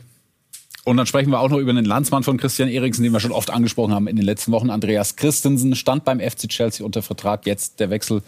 Und 0.85 0.97
dann 0.97 1.05
sprechen 1.05 1.31
wir 1.31 1.41
auch 1.41 1.51
noch 1.51 1.59
über 1.59 1.75
den 1.75 1.85
Landsmann 1.85 2.23
von 2.23 2.39
Christian 2.39 2.71
Eriksen, 2.71 3.03
den 3.03 3.13
wir 3.13 3.21
schon 3.21 3.33
oft 3.33 3.51
angesprochen 3.51 3.93
haben 3.93 4.09
in 4.09 4.17
den 4.17 4.25
letzten 4.25 4.53
Wochen. 4.53 4.71
Andreas 4.71 5.17
Christensen 5.17 5.77
stand 5.77 6.07
beim 6.07 6.19
FC 6.19 6.49
Chelsea 6.49 6.85
unter 6.85 7.03
Vertrag. 7.03 7.45
Jetzt 7.45 7.79
der 7.79 7.91
Wechsel 7.91 8.23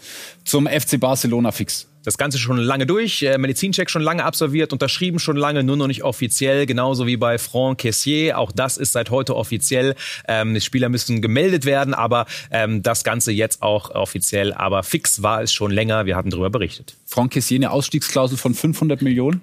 zum 0.45 0.67
FC 0.67 0.99
Barcelona 0.99 1.51
fix. 1.51 1.87
Das 2.03 2.19
Ganze 2.19 2.37
schon 2.37 2.57
lange 2.57 2.85
durch, 2.85 3.23
äh, 3.23 3.39
Medizincheck 3.39 3.89
schon 3.89 4.03
lange 4.03 4.23
absolviert, 4.25 4.73
unterschrieben 4.73 5.17
schon 5.17 5.37
lange, 5.37 5.63
nur 5.63 5.77
noch 5.77 5.87
nicht 5.87 6.03
offiziell, 6.03 6.67
genauso 6.67 7.07
wie 7.07 7.17
bei 7.17 7.39
Franck 7.39 7.79
Caissier. 7.79 8.37
Auch 8.37 8.51
das 8.51 8.77
ist 8.77 8.91
seit 8.91 9.09
heute 9.09 9.35
offiziell. 9.35 9.95
Ähm, 10.27 10.53
die 10.53 10.61
Spieler 10.61 10.89
müssen 10.89 11.21
gemeldet 11.23 11.65
werden, 11.65 11.95
aber 11.95 12.27
ähm, 12.51 12.83
das 12.83 13.03
Ganze 13.03 13.31
jetzt 13.31 13.63
auch 13.63 13.89
offiziell. 13.89 14.53
Aber 14.53 14.83
fix 14.83 15.23
war 15.23 15.41
es 15.41 15.51
schon 15.51 15.71
länger, 15.71 16.05
wir 16.05 16.15
hatten 16.15 16.29
darüber 16.29 16.51
berichtet. 16.51 16.95
Franck 17.07 17.33
Caissier 17.33 17.57
eine 17.57 17.71
Ausstiegsklausel 17.71 18.37
von 18.37 18.53
500 18.53 19.01
Millionen? 19.01 19.41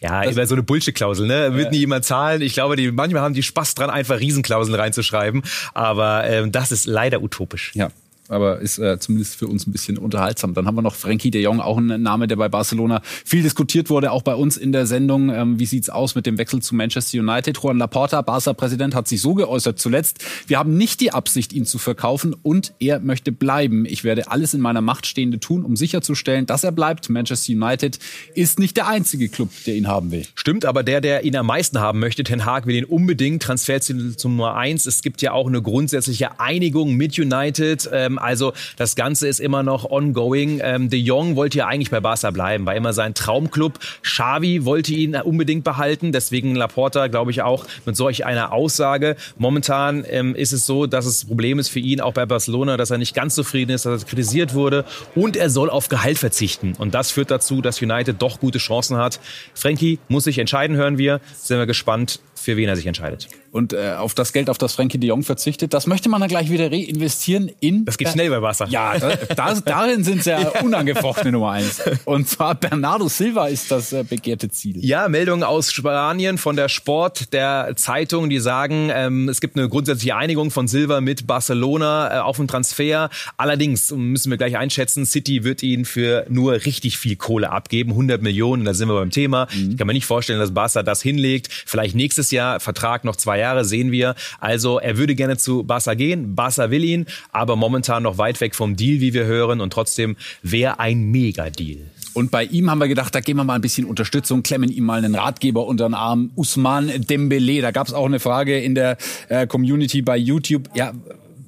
Ja, 0.00 0.22
das 0.22 0.32
über 0.32 0.46
so 0.46 0.54
eine 0.54 0.62
Bullshit-Klausel, 0.62 1.26
ne? 1.26 1.54
Wird 1.54 1.66
ja. 1.66 1.70
nie 1.70 1.78
jemand 1.78 2.04
zahlen. 2.04 2.42
Ich 2.42 2.54
glaube, 2.54 2.76
die, 2.76 2.90
manchmal 2.90 3.22
haben 3.22 3.34
die 3.34 3.42
Spaß 3.42 3.74
dran, 3.74 3.90
einfach 3.90 4.20
Riesenklauseln 4.20 4.74
reinzuschreiben. 4.74 5.42
Aber 5.74 6.24
ähm, 6.24 6.52
das 6.52 6.72
ist 6.72 6.86
leider 6.86 7.22
utopisch. 7.22 7.72
Ja. 7.74 7.90
Aber 8.34 8.60
ist 8.60 8.78
äh, 8.78 8.98
zumindest 8.98 9.36
für 9.36 9.46
uns 9.46 9.66
ein 9.66 9.72
bisschen 9.72 9.96
unterhaltsam. 9.96 10.52
Dann 10.54 10.66
haben 10.66 10.74
wir 10.74 10.82
noch 10.82 10.94
Frankie 10.94 11.30
de 11.30 11.42
Jong, 11.42 11.60
auch 11.60 11.78
ein 11.78 12.02
Name, 12.02 12.26
der 12.26 12.36
bei 12.36 12.48
Barcelona 12.48 13.00
viel 13.24 13.42
diskutiert 13.42 13.90
wurde, 13.90 14.12
auch 14.12 14.22
bei 14.22 14.34
uns 14.34 14.56
in 14.56 14.72
der 14.72 14.86
Sendung. 14.86 15.30
Ähm, 15.30 15.58
wie 15.58 15.66
sieht's 15.66 15.88
aus 15.88 16.14
mit 16.14 16.26
dem 16.26 16.38
Wechsel 16.38 16.60
zu 16.60 16.74
Manchester 16.74 17.18
United? 17.18 17.58
Juan 17.62 17.78
Laporta, 17.78 18.20
Barca-Präsident, 18.22 18.94
hat 18.94 19.08
sich 19.08 19.20
so 19.20 19.34
geäußert 19.34 19.78
zuletzt. 19.78 20.24
Wir 20.46 20.58
haben 20.58 20.76
nicht 20.76 21.00
die 21.00 21.12
Absicht, 21.12 21.52
ihn 21.52 21.64
zu 21.64 21.78
verkaufen 21.78 22.34
und 22.42 22.74
er 22.78 23.00
möchte 23.00 23.32
bleiben. 23.32 23.86
Ich 23.86 24.04
werde 24.04 24.30
alles 24.30 24.54
in 24.54 24.60
meiner 24.60 24.80
Macht 24.80 25.06
Stehende 25.06 25.40
tun, 25.40 25.64
um 25.64 25.76
sicherzustellen, 25.76 26.46
dass 26.46 26.64
er 26.64 26.72
bleibt. 26.72 27.08
Manchester 27.08 27.52
United 27.52 27.98
ist 28.34 28.58
nicht 28.58 28.76
der 28.76 28.88
einzige 28.88 29.28
Club, 29.28 29.50
der 29.66 29.76
ihn 29.76 29.88
haben 29.88 30.10
will. 30.10 30.26
Stimmt, 30.34 30.64
aber 30.64 30.82
der, 30.82 31.00
der 31.00 31.24
ihn 31.24 31.36
am 31.36 31.46
meisten 31.46 31.78
haben 31.80 32.00
möchte, 32.00 32.24
Ten 32.24 32.44
Hag, 32.44 32.66
will 32.66 32.76
ihn 32.76 32.84
unbedingt. 32.84 33.42
Transferziel 33.42 34.16
zum 34.16 34.36
Nummer 34.36 34.56
eins. 34.56 34.86
Es 34.86 35.02
gibt 35.02 35.22
ja 35.22 35.32
auch 35.32 35.46
eine 35.46 35.62
grundsätzliche 35.62 36.40
Einigung 36.40 36.94
mit 36.94 37.18
United. 37.18 37.88
Ähm, 37.92 38.18
also 38.24 38.52
das 38.76 38.96
Ganze 38.96 39.28
ist 39.28 39.40
immer 39.40 39.62
noch 39.62 39.90
ongoing. 39.90 40.60
Ähm, 40.62 40.90
De 40.90 40.98
Jong 40.98 41.36
wollte 41.36 41.58
ja 41.58 41.66
eigentlich 41.66 41.90
bei 41.90 42.00
Barca 42.00 42.30
bleiben, 42.30 42.66
war 42.66 42.74
immer 42.74 42.92
sein 42.92 43.14
Traumclub. 43.14 43.78
Xavi 44.02 44.64
wollte 44.64 44.92
ihn 44.94 45.14
unbedingt 45.16 45.64
behalten. 45.64 46.12
Deswegen 46.12 46.54
Laporta, 46.54 47.08
glaube 47.08 47.30
ich, 47.30 47.42
auch 47.42 47.66
mit 47.84 47.96
solch 47.96 48.24
einer 48.24 48.52
Aussage. 48.52 49.16
Momentan 49.36 50.04
ähm, 50.08 50.34
ist 50.34 50.52
es 50.52 50.66
so, 50.66 50.86
dass 50.86 51.06
es 51.06 51.24
Problem 51.24 51.58
ist 51.58 51.68
für 51.68 51.80
ihn 51.80 52.00
auch 52.00 52.12
bei 52.12 52.26
Barcelona, 52.26 52.76
dass 52.76 52.90
er 52.90 52.98
nicht 52.98 53.14
ganz 53.14 53.34
zufrieden 53.34 53.72
ist, 53.72 53.86
dass 53.86 54.02
er 54.02 54.08
kritisiert 54.08 54.54
wurde 54.54 54.84
und 55.14 55.36
er 55.36 55.50
soll 55.50 55.70
auf 55.70 55.88
Gehalt 55.88 56.18
verzichten. 56.18 56.74
Und 56.78 56.94
das 56.94 57.10
führt 57.10 57.30
dazu, 57.30 57.60
dass 57.60 57.82
United 57.82 58.20
doch 58.20 58.40
gute 58.40 58.58
Chancen 58.58 58.96
hat. 58.96 59.20
Frankie 59.54 59.98
muss 60.08 60.24
sich 60.24 60.38
entscheiden, 60.38 60.76
hören 60.76 60.98
wir. 60.98 61.20
Sind 61.36 61.58
wir 61.58 61.66
gespannt, 61.66 62.20
für 62.34 62.56
wen 62.56 62.68
er 62.68 62.76
sich 62.76 62.86
entscheidet. 62.86 63.28
Und 63.54 63.72
äh, 63.72 63.94
auf 63.96 64.14
das 64.14 64.32
Geld, 64.32 64.50
auf 64.50 64.58
das 64.58 64.74
Frankie 64.74 64.98
de 64.98 65.08
Jong 65.08 65.22
verzichtet, 65.22 65.72
das 65.72 65.86
möchte 65.86 66.08
man 66.08 66.20
dann 66.20 66.28
gleich 66.28 66.50
wieder 66.50 66.72
reinvestieren 66.72 67.52
in... 67.60 67.84
Das 67.84 67.98
geht 67.98 68.08
schnell 68.08 68.28
bei 68.28 68.42
Wasser. 68.42 68.66
Ja, 68.68 68.98
da, 68.98 69.54
darin 69.54 70.02
sind 70.02 70.24
sie 70.24 70.30
ja 70.30 70.48
unangefochtene 70.64 71.30
Nummer 71.30 71.52
eins. 71.52 71.80
Und 72.04 72.28
zwar 72.28 72.56
Bernardo 72.56 73.08
Silva 73.08 73.46
ist 73.46 73.70
das 73.70 73.92
äh, 73.92 74.02
begehrte 74.02 74.48
Ziel. 74.50 74.84
Ja, 74.84 75.08
Meldungen 75.08 75.44
aus 75.44 75.72
Spanien 75.72 76.36
von 76.36 76.56
der 76.56 76.68
Sport, 76.68 77.32
der 77.32 77.74
Zeitung, 77.76 78.28
die 78.28 78.40
sagen, 78.40 78.90
ähm, 78.92 79.28
es 79.28 79.40
gibt 79.40 79.56
eine 79.56 79.68
grundsätzliche 79.68 80.16
Einigung 80.16 80.50
von 80.50 80.66
Silva 80.66 81.00
mit 81.00 81.28
Barcelona 81.28 82.16
äh, 82.16 82.20
auf 82.20 82.38
den 82.38 82.48
Transfer. 82.48 83.08
Allerdings 83.36 83.92
müssen 83.92 84.30
wir 84.30 84.36
gleich 84.36 84.56
einschätzen, 84.56 85.06
City 85.06 85.44
wird 85.44 85.62
ihn 85.62 85.84
für 85.84 86.26
nur 86.28 86.54
richtig 86.54 86.98
viel 86.98 87.14
Kohle 87.14 87.50
abgeben, 87.50 87.90
100 87.90 88.20
Millionen, 88.20 88.64
da 88.64 88.74
sind 88.74 88.88
wir 88.88 88.94
beim 88.94 89.10
Thema. 89.10 89.46
Mhm. 89.54 89.70
Ich 89.70 89.76
kann 89.76 89.86
mir 89.86 89.92
nicht 89.92 90.06
vorstellen, 90.06 90.40
dass 90.40 90.52
Barca 90.52 90.82
das 90.82 91.00
hinlegt. 91.00 91.48
Vielleicht 91.66 91.94
nächstes 91.94 92.23
Jahr, 92.30 92.60
Vertrag 92.60 93.04
noch 93.04 93.16
zwei 93.16 93.38
Jahre, 93.38 93.64
sehen 93.64 93.92
wir. 93.92 94.14
Also 94.40 94.78
er 94.78 94.96
würde 94.96 95.14
gerne 95.14 95.36
zu 95.36 95.64
Barca 95.64 95.94
gehen, 95.94 96.34
Barca 96.34 96.70
will 96.70 96.84
ihn, 96.84 97.06
aber 97.32 97.56
momentan 97.56 98.02
noch 98.02 98.18
weit 98.18 98.40
weg 98.40 98.54
vom 98.54 98.76
Deal, 98.76 99.00
wie 99.00 99.14
wir 99.14 99.24
hören. 99.24 99.60
Und 99.60 99.72
trotzdem 99.72 100.16
wäre 100.42 100.78
ein 100.78 101.10
Mega-Deal. 101.10 101.78
Und 102.14 102.30
bei 102.30 102.44
ihm 102.44 102.70
haben 102.70 102.78
wir 102.78 102.86
gedacht, 102.86 103.14
da 103.14 103.20
geben 103.20 103.40
wir 103.40 103.44
mal 103.44 103.56
ein 103.56 103.60
bisschen 103.60 103.86
Unterstützung, 103.86 104.42
klemmen 104.44 104.70
ihm 104.70 104.84
mal 104.84 105.04
einen 105.04 105.16
Ratgeber 105.16 105.66
unter 105.66 105.88
den 105.88 105.94
Arm. 105.94 106.30
Usman 106.36 106.90
Dembele, 107.08 107.60
da 107.60 107.72
gab 107.72 107.88
es 107.88 107.92
auch 107.92 108.06
eine 108.06 108.20
Frage 108.20 108.58
in 108.60 108.76
der 108.76 108.96
äh, 109.28 109.48
Community 109.48 110.00
bei 110.00 110.16
YouTube. 110.16 110.68
Ja, 110.74 110.92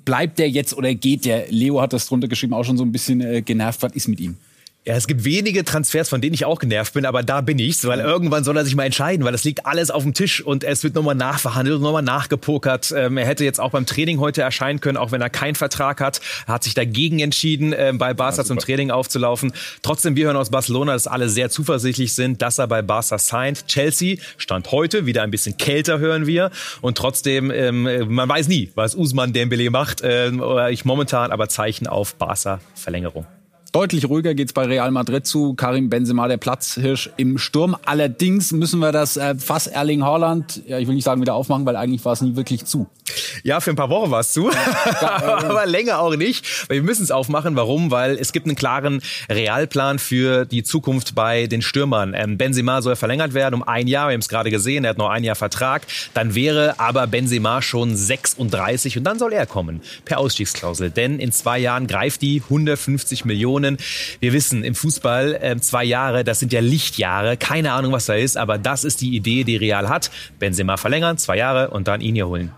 bleibt 0.04 0.38
der 0.40 0.50
jetzt 0.50 0.74
oder 0.76 0.92
geht 0.94 1.24
der? 1.24 1.46
Leo 1.50 1.80
hat 1.80 1.92
das 1.92 2.06
drunter 2.06 2.26
geschrieben, 2.26 2.52
auch 2.52 2.64
schon 2.64 2.76
so 2.76 2.84
ein 2.84 2.90
bisschen 2.90 3.20
äh, 3.20 3.42
genervt. 3.42 3.82
Was 3.82 3.92
ist 3.92 4.08
mit 4.08 4.18
ihm? 4.20 4.36
Ja, 4.88 4.94
es 4.94 5.08
gibt 5.08 5.24
wenige 5.24 5.64
Transfers, 5.64 6.08
von 6.08 6.20
denen 6.20 6.32
ich 6.32 6.44
auch 6.44 6.60
genervt 6.60 6.94
bin, 6.94 7.06
aber 7.06 7.24
da 7.24 7.40
bin 7.40 7.58
ich's, 7.58 7.84
weil 7.88 7.98
irgendwann 7.98 8.44
soll 8.44 8.56
er 8.56 8.64
sich 8.64 8.76
mal 8.76 8.84
entscheiden, 8.84 9.26
weil 9.26 9.34
es 9.34 9.42
liegt 9.42 9.66
alles 9.66 9.90
auf 9.90 10.04
dem 10.04 10.14
Tisch 10.14 10.40
und 10.40 10.62
es 10.62 10.84
wird 10.84 10.94
nochmal 10.94 11.16
nachverhandelt 11.16 11.78
und 11.78 11.82
nochmal 11.82 12.02
nachgepokert. 12.02 12.94
Ähm, 12.96 13.16
er 13.16 13.26
hätte 13.26 13.42
jetzt 13.44 13.58
auch 13.58 13.70
beim 13.70 13.84
Training 13.84 14.20
heute 14.20 14.42
erscheinen 14.42 14.78
können, 14.78 14.96
auch 14.96 15.10
wenn 15.10 15.20
er 15.20 15.28
keinen 15.28 15.56
Vertrag 15.56 16.00
hat. 16.00 16.20
Er 16.46 16.54
hat 16.54 16.62
sich 16.62 16.74
dagegen 16.74 17.18
entschieden, 17.18 17.72
äh, 17.72 17.92
bei 17.96 18.14
Barca 18.14 18.36
ja, 18.36 18.44
zum 18.44 18.60
Training 18.60 18.92
aufzulaufen. 18.92 19.52
Trotzdem, 19.82 20.14
wir 20.14 20.26
hören 20.26 20.36
aus 20.36 20.50
Barcelona, 20.50 20.92
dass 20.92 21.08
alle 21.08 21.28
sehr 21.30 21.50
zuversichtlich 21.50 22.14
sind, 22.14 22.40
dass 22.40 22.58
er 22.58 22.68
bei 22.68 22.82
Barca 22.82 23.18
signed. 23.18 23.66
Chelsea 23.66 24.18
stand 24.36 24.70
heute 24.70 25.04
wieder 25.04 25.24
ein 25.24 25.32
bisschen 25.32 25.56
kälter, 25.56 25.98
hören 25.98 26.28
wir. 26.28 26.52
Und 26.80 26.96
trotzdem, 26.96 27.50
ähm, 27.50 27.88
man 28.06 28.28
weiß 28.28 28.46
nie, 28.46 28.70
was 28.76 28.94
Usman 28.94 29.32
Dembele 29.32 29.68
macht. 29.68 30.02
Ähm, 30.04 30.40
ich 30.70 30.84
momentan 30.84 31.32
aber 31.32 31.48
Zeichen 31.48 31.88
auf 31.88 32.14
Barca 32.14 32.60
Verlängerung. 32.76 33.26
Deutlich 33.76 34.08
ruhiger 34.08 34.34
geht's 34.34 34.54
bei 34.54 34.64
Real 34.64 34.90
Madrid 34.90 35.26
zu. 35.26 35.52
Karim 35.52 35.90
Benzema, 35.90 36.28
der 36.28 36.38
Platzhirsch 36.38 37.10
im 37.18 37.36
Sturm. 37.36 37.76
Allerdings 37.84 38.52
müssen 38.52 38.80
wir 38.80 38.90
das 38.90 39.18
äh, 39.18 39.34
Fass 39.34 39.66
Erling 39.66 40.02
Haaland, 40.02 40.62
ja, 40.66 40.78
ich 40.78 40.88
will 40.88 40.94
nicht 40.94 41.04
sagen 41.04 41.20
wieder 41.20 41.34
aufmachen, 41.34 41.66
weil 41.66 41.76
eigentlich 41.76 42.02
war 42.06 42.14
es 42.14 42.22
nie 42.22 42.36
wirklich 42.36 42.64
zu. 42.64 42.86
Ja, 43.42 43.60
für 43.60 43.70
ein 43.70 43.76
paar 43.76 43.90
Wochen 43.90 44.10
war 44.10 44.20
es 44.20 44.32
zu, 44.32 44.50
aber 45.00 45.66
länger 45.66 46.00
auch 46.00 46.16
nicht. 46.16 46.70
Wir 46.70 46.82
müssen 46.82 47.02
es 47.02 47.10
aufmachen. 47.10 47.54
Warum? 47.54 47.90
Weil 47.90 48.16
es 48.18 48.32
gibt 48.32 48.46
einen 48.46 48.56
klaren 48.56 49.02
Realplan 49.28 49.98
für 49.98 50.46
die 50.46 50.62
Zukunft 50.62 51.14
bei 51.14 51.46
den 51.46 51.60
Stürmern. 51.60 52.14
Ähm, 52.16 52.38
Benzema 52.38 52.80
soll 52.80 52.96
verlängert 52.96 53.34
werden 53.34 53.56
um 53.56 53.62
ein 53.62 53.88
Jahr. 53.88 54.08
Wir 54.08 54.14
haben 54.14 54.20
es 54.20 54.28
gerade 54.28 54.50
gesehen, 54.50 54.84
er 54.84 54.90
hat 54.90 54.98
noch 54.98 55.10
ein 55.10 55.22
Jahr 55.22 55.36
Vertrag. 55.36 55.82
Dann 56.14 56.34
wäre 56.34 56.80
aber 56.80 57.06
Benzema 57.06 57.60
schon 57.60 57.94
36 57.94 58.96
und 58.96 59.04
dann 59.04 59.18
soll 59.18 59.34
er 59.34 59.44
kommen 59.44 59.82
per 60.06 60.18
Ausstiegsklausel. 60.18 60.90
Denn 60.90 61.20
in 61.20 61.30
zwei 61.30 61.58
Jahren 61.58 61.86
greift 61.86 62.22
die 62.22 62.42
150 62.42 63.26
Millionen 63.26 63.65
Millionen. 63.66 63.78
Wir 64.20 64.32
wissen, 64.32 64.64
im 64.64 64.74
Fußball 64.74 65.34
äh, 65.40 65.56
zwei 65.58 65.84
Jahre, 65.84 66.24
das 66.24 66.40
sind 66.40 66.52
ja 66.52 66.60
Lichtjahre. 66.60 67.36
Keine 67.36 67.72
Ahnung, 67.72 67.92
was 67.92 68.06
da 68.06 68.14
ist, 68.14 68.36
aber 68.36 68.58
das 68.58 68.84
ist 68.84 69.00
die 69.00 69.14
Idee, 69.14 69.44
die 69.44 69.56
Real 69.56 69.88
hat. 69.88 70.10
Benzema 70.38 70.76
verlängern, 70.76 71.18
zwei 71.18 71.36
Jahre 71.36 71.70
und 71.70 71.88
dann 71.88 72.00
ihn 72.00 72.14
hier 72.14 72.28
holen. 72.28 72.52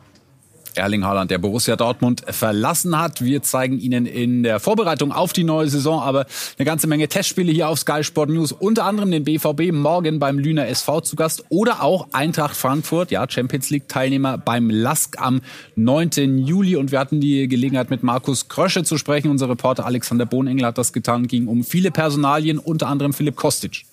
Erling 0.78 1.04
Haaland, 1.04 1.30
der 1.30 1.38
Borussia 1.38 1.76
Dortmund 1.76 2.22
verlassen 2.26 2.98
hat. 2.98 3.22
Wir 3.22 3.42
zeigen 3.42 3.78
Ihnen 3.78 4.06
in 4.06 4.42
der 4.42 4.60
Vorbereitung 4.60 5.12
auf 5.12 5.32
die 5.32 5.44
neue 5.44 5.68
Saison 5.68 6.00
aber 6.00 6.26
eine 6.58 6.64
ganze 6.64 6.86
Menge 6.86 7.08
Testspiele 7.08 7.52
hier 7.52 7.68
auf 7.68 7.80
Sky 7.80 8.02
Sport 8.04 8.30
News, 8.30 8.52
unter 8.52 8.84
anderem 8.84 9.10
den 9.10 9.24
BVB 9.24 9.72
morgen 9.72 10.18
beim 10.18 10.38
Lüner 10.38 10.68
SV 10.68 11.00
zu 11.02 11.16
Gast 11.16 11.44
oder 11.48 11.82
auch 11.82 12.08
Eintracht 12.12 12.56
Frankfurt, 12.56 13.10
ja, 13.10 13.28
Champions 13.28 13.70
League 13.70 13.88
Teilnehmer 13.88 14.38
beim 14.38 14.70
LASK 14.70 15.20
am 15.20 15.40
9. 15.76 16.38
Juli 16.38 16.76
und 16.76 16.92
wir 16.92 16.98
hatten 16.98 17.20
die 17.20 17.48
Gelegenheit 17.48 17.90
mit 17.90 18.02
Markus 18.02 18.48
Krösche 18.48 18.84
zu 18.84 18.96
sprechen. 18.96 19.30
Unser 19.30 19.48
Reporter 19.48 19.86
Alexander 19.86 20.26
Bohnengel 20.26 20.64
hat 20.64 20.78
das 20.78 20.92
getan, 20.92 21.26
ging 21.26 21.48
um 21.48 21.64
viele 21.64 21.90
Personalien, 21.90 22.58
unter 22.58 22.88
anderem 22.88 23.12
Philipp 23.12 23.36
Kostic. 23.36 23.87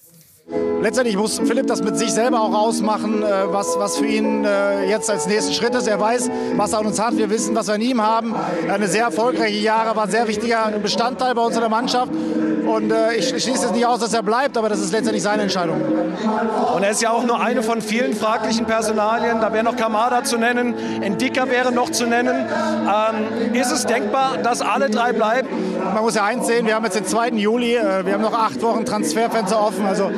Letztendlich 0.47 1.17
muss 1.17 1.39
Philipp 1.39 1.65
das 1.65 1.81
mit 1.81 1.97
sich 1.97 2.11
selber 2.11 2.39
auch 2.39 2.53
ausmachen, 2.53 3.23
äh, 3.23 3.51
was, 3.51 3.79
was 3.79 3.97
für 3.97 4.05
ihn 4.05 4.45
äh, 4.45 4.87
jetzt 4.87 5.09
als 5.09 5.25
nächsten 5.25 5.53
Schritt 5.53 5.73
ist. 5.73 5.87
Er 5.87 5.99
weiß, 5.99 6.29
was 6.55 6.73
er 6.73 6.79
an 6.79 6.85
uns 6.85 6.99
hat. 6.99 7.17
Wir 7.17 7.31
wissen, 7.31 7.55
was 7.55 7.67
wir 7.67 7.75
in 7.75 7.81
ihm 7.81 8.01
haben. 8.01 8.35
Eine 8.69 8.87
sehr 8.87 9.05
erfolgreiche 9.05 9.57
Jahre, 9.57 9.95
war 9.95 10.03
ein 10.03 10.11
sehr 10.11 10.27
wichtiger 10.27 10.71
Bestandteil 10.83 11.33
bei 11.33 11.41
uns 11.41 11.55
in 11.55 11.61
der 11.61 11.69
Mannschaft. 11.69 12.11
Und 12.67 12.91
äh, 12.91 13.15
ich 13.15 13.29
schließe 13.29 13.65
es 13.65 13.71
nicht 13.71 13.85
aus, 13.85 13.99
dass 13.99 14.13
er 14.13 14.23
bleibt, 14.23 14.57
aber 14.57 14.69
das 14.69 14.79
ist 14.79 14.91
letztendlich 14.91 15.23
seine 15.23 15.43
Entscheidung. 15.43 15.81
Und 16.75 16.83
er 16.83 16.89
ist 16.89 17.01
ja 17.01 17.11
auch 17.11 17.23
nur 17.23 17.39
eine 17.39 17.63
von 17.63 17.81
vielen 17.81 18.13
fraglichen 18.15 18.65
Personalien. 18.65 19.41
Da 19.41 19.53
wäre 19.53 19.63
noch 19.63 19.75
Kamada 19.75 20.23
zu 20.23 20.37
nennen, 20.37 20.75
Endika 21.01 21.49
wäre 21.49 21.71
noch 21.71 21.91
zu 21.91 22.05
nennen. 22.05 22.35
Ähm, 22.35 23.53
ist 23.53 23.71
es 23.71 23.85
denkbar, 23.85 24.37
dass 24.37 24.61
alle 24.61 24.89
drei 24.89 25.13
bleiben? 25.13 25.47
Man 25.93 26.03
muss 26.03 26.15
ja 26.15 26.25
eins 26.25 26.47
sehen, 26.47 26.65
wir 26.65 26.75
haben 26.75 26.85
jetzt 26.85 26.97
den 26.97 27.05
2. 27.05 27.29
Juli, 27.29 27.77
wir 28.03 28.13
haben 28.13 28.21
noch 28.21 28.33
acht 28.33 28.61
Wochen 28.61 28.85
Transferfenster 28.85 29.59
offen. 29.61 29.85
Also 29.85 30.11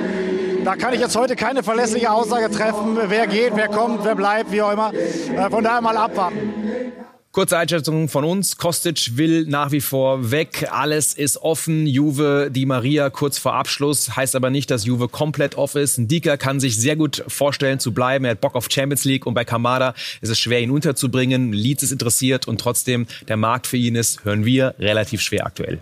da 0.68 0.76
kann 0.76 0.94
ich 0.94 1.00
jetzt 1.00 1.16
heute 1.16 1.38
keine 1.38 1.64
verlässliche 1.64 2.12
Aussage 2.12 2.52
treffen, 2.52 2.98
wer 3.08 3.26
geht, 3.28 3.56
wer 3.56 3.70
kommt, 3.70 4.04
wer 4.04 4.16
bleibt, 4.16 4.52
wie 4.52 4.62
auch 4.62 4.74
immer. 4.74 4.92
Äh, 4.94 5.50
von 5.50 5.64
daher 5.64 5.80
mal 5.80 5.96
abwarten. 5.96 6.94
Kurze 7.38 7.56
Einschätzung 7.60 8.10
von 8.10 8.24
uns. 8.24 8.58
Kostic 8.58 9.16
will 9.16 9.46
nach 9.46 9.72
wie 9.72 9.80
vor 9.80 10.32
weg. 10.32 10.70
Alles 10.72 11.14
ist 11.14 11.38
offen. 11.38 11.86
Juve, 11.86 12.50
die 12.52 12.66
Maria 12.66 13.12
kurz 13.12 13.38
vor 13.38 13.54
Abschluss. 13.54 14.16
Heißt 14.16 14.36
aber 14.36 14.50
nicht, 14.50 14.72
dass 14.72 14.86
Juve 14.86 15.08
komplett 15.08 15.54
off 15.54 15.76
ist. 15.76 16.00
Ndika 16.00 16.36
kann 16.36 16.60
sich 16.60 16.78
sehr 16.78 16.96
gut 16.96 17.24
vorstellen 17.28 17.80
zu 17.80 17.94
bleiben. 17.94 18.26
Er 18.26 18.32
hat 18.32 18.42
Bock 18.42 18.56
auf 18.56 18.70
Champions 18.72 19.06
League. 19.06 19.28
Und 19.28 19.36
bei 19.36 19.46
Kamada 19.46 19.94
ist 20.20 20.30
es 20.30 20.40
schwer, 20.40 20.62
ihn 20.62 20.72
unterzubringen. 20.72 21.54
Leeds 21.54 21.84
ist 21.84 21.92
interessiert. 21.92 22.48
Und 22.48 22.60
trotzdem, 22.60 23.06
der 23.28 23.38
Markt 23.38 23.68
für 23.68 23.78
ihn 23.78 23.94
ist, 23.94 24.26
hören 24.26 24.44
wir, 24.44 24.74
relativ 24.80 25.22
schwer 25.22 25.46
aktuell 25.46 25.80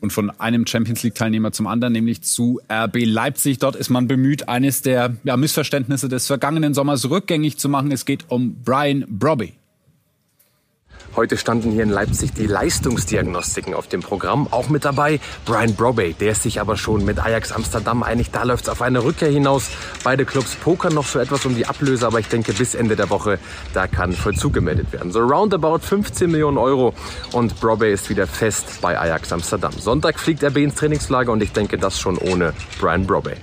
und 0.00 0.12
von 0.12 0.30
einem 0.38 0.64
Champions 0.64 1.02
League-Teilnehmer 1.02 1.50
zum 1.50 1.66
anderen, 1.66 1.94
nämlich 1.94 2.22
zu 2.22 2.60
RB 2.70 3.04
Leipzig. 3.04 3.58
Dort 3.58 3.74
ist 3.74 3.90
man 3.90 4.06
bemüht, 4.06 4.48
eines 4.48 4.82
der 4.82 5.16
ja, 5.24 5.36
Missverständnisse 5.36 6.08
des 6.08 6.28
vergangenen 6.28 6.72
Sommers 6.72 7.10
rückgängig 7.10 7.58
zu 7.58 7.68
machen. 7.68 7.90
Es 7.90 8.04
geht 8.04 8.26
um 8.28 8.62
Brian 8.62 9.04
Brobby. 9.08 9.54
Heute 11.16 11.36
standen 11.36 11.70
hier 11.70 11.84
in 11.84 11.90
Leipzig 11.90 12.34
die 12.34 12.48
Leistungsdiagnostiken 12.48 13.72
auf 13.72 13.86
dem 13.86 14.00
Programm. 14.00 14.48
Auch 14.50 14.68
mit 14.68 14.84
dabei 14.84 15.20
Brian 15.44 15.74
Brobey, 15.76 16.12
der 16.12 16.32
ist 16.32 16.42
sich 16.42 16.60
aber 16.60 16.76
schon 16.76 17.04
mit 17.04 17.24
Ajax 17.24 17.52
Amsterdam 17.52 18.02
einig. 18.02 18.32
Da 18.32 18.42
läuft 18.42 18.64
es 18.64 18.68
auf 18.68 18.82
eine 18.82 19.04
Rückkehr 19.04 19.30
hinaus. 19.30 19.70
Beide 20.02 20.24
Clubs 20.24 20.56
pokern 20.56 20.92
noch 20.92 21.04
für 21.04 21.20
etwas 21.20 21.46
um 21.46 21.54
die 21.54 21.66
Ablöse, 21.66 22.04
aber 22.04 22.18
ich 22.18 22.26
denke 22.26 22.52
bis 22.52 22.74
Ende 22.74 22.96
der 22.96 23.10
Woche, 23.10 23.38
da 23.74 23.86
kann 23.86 24.12
Vollzug 24.12 24.54
gemeldet 24.54 24.92
werden. 24.92 25.12
So 25.12 25.20
roundabout 25.20 25.78
15 25.78 26.28
Millionen 26.28 26.58
Euro 26.58 26.94
und 27.30 27.60
Brobey 27.60 27.92
ist 27.92 28.10
wieder 28.10 28.26
fest 28.26 28.80
bei 28.80 28.98
Ajax 28.98 29.32
Amsterdam. 29.32 29.72
Sonntag 29.78 30.18
fliegt 30.18 30.42
RB 30.42 30.56
ins 30.56 30.74
Trainingslager 30.74 31.30
und 31.30 31.42
ich 31.44 31.52
denke 31.52 31.78
das 31.78 32.00
schon 32.00 32.18
ohne 32.18 32.54
Brian 32.80 33.06
Brobey. 33.06 33.36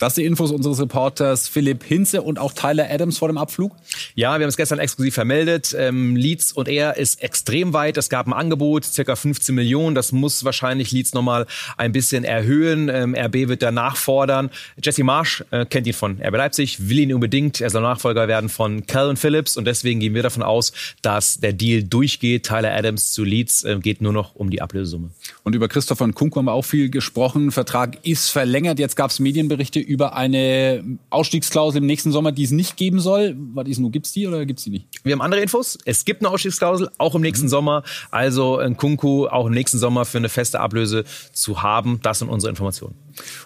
Das 0.00 0.14
die 0.14 0.24
Infos 0.24 0.50
unseres 0.50 0.80
Reporters 0.80 1.46
Philipp 1.46 1.84
Hinze 1.84 2.22
und 2.22 2.38
auch 2.38 2.54
Tyler 2.54 2.90
Adams 2.90 3.18
vor 3.18 3.28
dem 3.28 3.36
Abflug. 3.36 3.76
Ja, 4.14 4.38
wir 4.38 4.44
haben 4.44 4.48
es 4.48 4.56
gestern 4.56 4.78
exklusiv 4.78 5.12
vermeldet. 5.12 5.76
Ähm, 5.78 6.16
Leeds 6.16 6.52
und 6.52 6.68
er 6.68 6.96
ist 6.96 7.22
extrem 7.22 7.74
weit. 7.74 7.98
Es 7.98 8.08
gab 8.08 8.26
ein 8.26 8.32
Angebot, 8.32 8.86
circa 8.86 9.14
15 9.14 9.54
Millionen. 9.54 9.94
Das 9.94 10.12
muss 10.12 10.42
wahrscheinlich 10.42 10.90
Leeds 10.90 11.12
nochmal 11.12 11.46
ein 11.76 11.92
bisschen 11.92 12.24
erhöhen. 12.24 12.88
Ähm, 12.88 13.14
RB 13.14 13.48
wird 13.48 13.60
da 13.60 13.72
nachfordern. 13.72 14.48
Jesse 14.82 15.04
Marsch 15.04 15.44
äh, 15.50 15.66
kennt 15.66 15.86
ihn 15.86 15.92
von 15.92 16.18
RB 16.22 16.34
Leipzig, 16.34 16.88
will 16.88 17.00
ihn 17.00 17.12
unbedingt. 17.12 17.60
Er 17.60 17.68
soll 17.68 17.82
Nachfolger 17.82 18.26
werden 18.26 18.48
von 18.48 18.86
Calvin 18.86 19.18
Phillips 19.18 19.58
und 19.58 19.66
deswegen 19.66 20.00
gehen 20.00 20.14
wir 20.14 20.22
davon 20.22 20.42
aus, 20.42 20.72
dass 21.02 21.40
der 21.40 21.52
Deal 21.52 21.82
durchgeht. 21.82 22.46
Tyler 22.46 22.74
Adams 22.74 23.12
zu 23.12 23.22
Leeds 23.22 23.64
äh, 23.64 23.78
geht 23.78 24.00
nur 24.00 24.14
noch 24.14 24.34
um 24.34 24.48
die 24.48 24.62
Ablösesumme. 24.62 25.10
Und 25.42 25.54
über 25.54 25.68
Christopher 25.68 26.06
Nkunku 26.06 26.38
haben 26.38 26.46
wir 26.46 26.54
auch 26.54 26.64
viel 26.64 26.88
gesprochen. 26.88 27.50
Vertrag 27.50 27.98
ist 28.06 28.30
verlängert. 28.30 28.78
Jetzt 28.78 28.96
gab 28.96 29.10
es 29.10 29.18
Medienberichte 29.18 29.89
über 29.90 30.14
eine 30.14 30.84
Ausstiegsklausel 31.10 31.80
im 31.80 31.86
nächsten 31.86 32.12
Sommer, 32.12 32.30
die 32.30 32.44
es 32.44 32.52
nicht 32.52 32.76
geben 32.76 33.00
soll. 33.00 33.34
Was 33.54 33.66
ist 33.66 33.80
nur, 33.80 33.90
gibt's 33.90 34.12
die 34.12 34.24
oder 34.24 34.46
gibt's 34.46 34.62
die 34.62 34.70
nicht? 34.70 34.86
Wir 35.02 35.14
haben 35.14 35.20
andere 35.20 35.40
Infos. 35.40 35.78
Es 35.84 36.04
gibt 36.04 36.22
eine 36.22 36.32
Ausstiegsklausel, 36.32 36.90
auch 36.98 37.16
im 37.16 37.22
nächsten 37.22 37.46
mhm. 37.46 37.50
Sommer. 37.50 37.82
Also 38.12 38.60
Kunku 38.76 39.26
auch 39.26 39.46
im 39.46 39.52
nächsten 39.52 39.78
Sommer 39.78 40.04
für 40.04 40.18
eine 40.18 40.28
feste 40.28 40.60
Ablöse 40.60 41.02
zu 41.32 41.64
haben. 41.64 41.98
Das 42.04 42.20
sind 42.20 42.28
unsere 42.28 42.50
Informationen. 42.50 42.94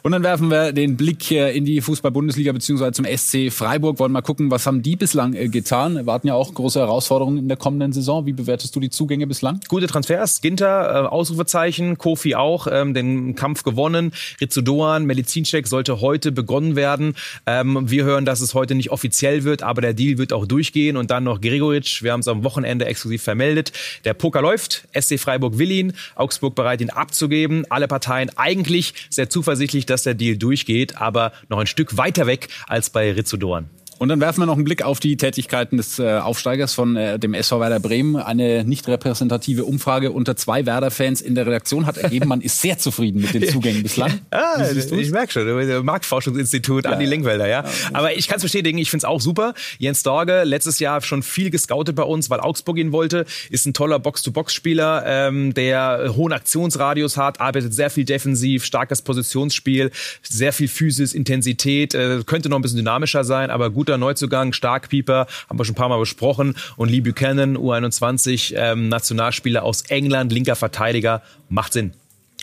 Und 0.03 0.13
dann 0.13 0.23
werfen 0.23 0.51
wir 0.51 0.73
den 0.73 0.97
Blick 0.97 1.31
in 1.31 1.65
die 1.65 1.81
Fußball-Bundesliga 1.81 2.53
beziehungsweise 2.53 2.93
zum 2.93 3.07
SC 3.07 3.51
Freiburg. 3.51 3.99
Wollen 3.99 4.13
mal 4.13 4.23
gucken, 4.23 4.51
was 4.51 4.67
haben 4.67 4.83
die 4.83 4.97
bislang 4.97 5.35
äh, 5.35 5.49
getan? 5.49 5.97
Erwarten 5.97 6.29
ja 6.29 6.35
auch 6.35 6.53
große 6.53 6.79
Herausforderungen 6.79 7.39
in 7.39 7.49
der 7.49 7.57
kommenden 7.57 7.93
Saison. 7.93 8.27
Wie 8.27 8.33
bewertest 8.33 8.75
du 8.77 8.81
die 8.81 8.91
Zugänge 8.91 9.27
bislang? 9.27 9.61
Gute 9.69 9.87
Transfers. 9.87 10.41
Ginter, 10.41 11.05
äh, 11.05 11.07
Ausrufezeichen. 11.09 11.97
Kofi 11.97 12.35
auch, 12.35 12.67
ähm, 12.71 12.93
den 12.95 13.35
Kampf 13.35 13.63
gewonnen. 13.63 14.13
Ritsu 14.41 14.61
Doan, 14.61 15.07
Medizincheck 15.07 15.67
sollte 15.67 16.01
heute 16.01 16.33
begonnen 16.33 16.77
werden. 16.77 17.15
Ähm, 17.47 17.91
wir 17.91 18.05
hören, 18.05 18.25
dass 18.25 18.41
es 18.41 18.55
heute 18.55 18.75
nicht 18.75 18.91
offiziell 18.91 19.45
wird, 19.45 19.63
aber 19.63 19.81
der 19.81 19.95
Deal 19.95 20.19
wird 20.19 20.33
auch 20.33 20.47
durchgehen. 20.47 20.97
Und 20.97 21.11
dann 21.11 21.25
noch 21.25 21.41
Gregoritsch. 21.41 22.03
Wir 22.03 22.13
haben 22.13 22.21
es 22.21 22.29
am 22.29 22.45
Wochenende 22.45 22.85
exklusiv 22.85 23.23
vermeldet. 23.23 23.73
Der 24.05 24.15
Poker 24.15 24.43
läuft. 24.43 24.87
SC 24.99 25.19
Freiburg 25.19 25.59
will 25.59 25.71
ihn. 25.71 25.93
Augsburg 26.15 26.55
bereit, 26.55 26.81
ihn 26.81 26.91
abzugeben. 26.91 27.65
Alle 27.71 27.89
Parteien 27.89 28.31
eigentlich 28.37 28.93
sehr 29.11 29.31
zuversichtlich 29.31 29.54
zuversichtlich, 29.55 29.87
dass 29.87 30.03
der 30.03 30.15
Deal 30.15 30.37
durchgeht, 30.37 30.97
aber 30.97 31.33
noch 31.49 31.59
ein 31.59 31.67
Stück 31.67 31.97
weiter 31.97 32.27
weg 32.27 32.49
als 32.67 32.91
bei 32.91 33.13
Rizzudoan. 33.13 33.71
Und 33.99 34.09
dann 34.09 34.21
werfen 34.21 34.41
wir 34.41 34.47
noch 34.47 34.57
einen 34.57 34.65
Blick 34.65 34.83
auf 34.83 35.01
die 35.01 35.17
Tätigkeiten 35.17 35.77
des 35.77 35.99
äh, 35.99 36.19
Aufsteigers 36.19 36.75
von 36.75 36.97
äh, 36.97 37.19
dem 37.19 37.35
SV 37.35 37.61
Werder 37.61 37.81
Bremen. 37.81 38.17
Eine 38.17 38.65
nicht 38.65 38.89
repräsentative 38.89 39.65
Umfrage 39.65 40.11
unter 40.11 40.37
zwei 40.37 40.67
Werder-Fans 40.67 41.21
in 41.21 41.35
der 41.35 41.47
Redaktion 41.47 41.87
hat 41.87 41.97
ergeben, 41.97 42.29
man 42.29 42.41
ist 42.41 42.61
sehr 42.61 42.79
zufrieden 42.79 43.21
mit 43.21 43.35
den 43.35 43.49
Zugängen 43.49 43.83
bislang. 43.83 44.21
ah, 44.31 44.71
ich 44.73 45.11
merke 45.11 45.33
schon, 45.33 45.85
Marktforschungsinstitut, 45.85 46.85
ja, 46.85 46.91
Andi 46.91 47.07
Lenkwälder, 47.07 47.47
ja. 47.47 47.65
Aber 47.93 48.17
ich 48.17 48.29
kann 48.29 48.37
es 48.37 48.43
bestätigen, 48.43 48.79
ich 48.79 48.91
finde 48.91 49.05
es 49.07 49.09
auch 49.09 49.21
super. 49.21 49.55
Jens 49.79 50.03
Dorge, 50.03 50.45
letztes 50.45 50.79
Jahr 50.81 51.01
schon 51.03 51.23
viel 51.23 51.51
gescoutet 51.51 51.97
bei 51.97 52.03
uns, 52.03 52.31
weil 52.31 52.41
Augsburg 52.41 52.79
ihn 52.79 52.93
wollte, 52.93 53.25
ist 53.51 53.67
ein 53.67 53.75
toller 53.75 53.99
Box-to-Box-Spieler, 53.99 55.05
ähm, 55.07 55.55
der 55.55 56.15
hohen 56.17 56.33
Aktionsradius 56.33 57.17
hat, 57.17 57.41
arbeitet 57.41 57.75
sehr 57.75 57.91
viel 57.91 58.05
defensiv, 58.05 58.65
starkes 58.65 59.03
Positionsspiel, 59.03 59.91
sehr 60.23 60.53
viel 60.53 60.69
Physis, 60.69 61.15
Intensität, 61.15 61.95
äh, 61.95 62.23
könnte 62.27 62.49
noch 62.49 62.59
ein 62.59 62.63
bisschen 62.63 62.79
dynamischer 62.79 63.25
sein, 63.25 63.51
aber 63.51 63.71
gut 63.71 63.84
guter 63.85 63.99
Neuzugang, 63.99 64.55
Starkpieper, 64.55 65.27
haben 65.49 65.59
wir 65.59 65.65
schon 65.67 65.75
ein 65.75 65.77
paar 65.77 65.91
Mal 65.91 65.99
besprochen. 65.99 66.57
Und 66.77 66.89
Lee 66.89 67.03
Buchanan, 67.03 67.59
U21, 67.59 68.55
ähm, 68.57 68.89
Nationalspieler 68.89 69.63
aus 69.63 69.83
England, 69.83 70.33
linker 70.33 70.57
Verteidiger, 70.57 71.21
macht 71.51 71.75
Sinn. 71.75 71.93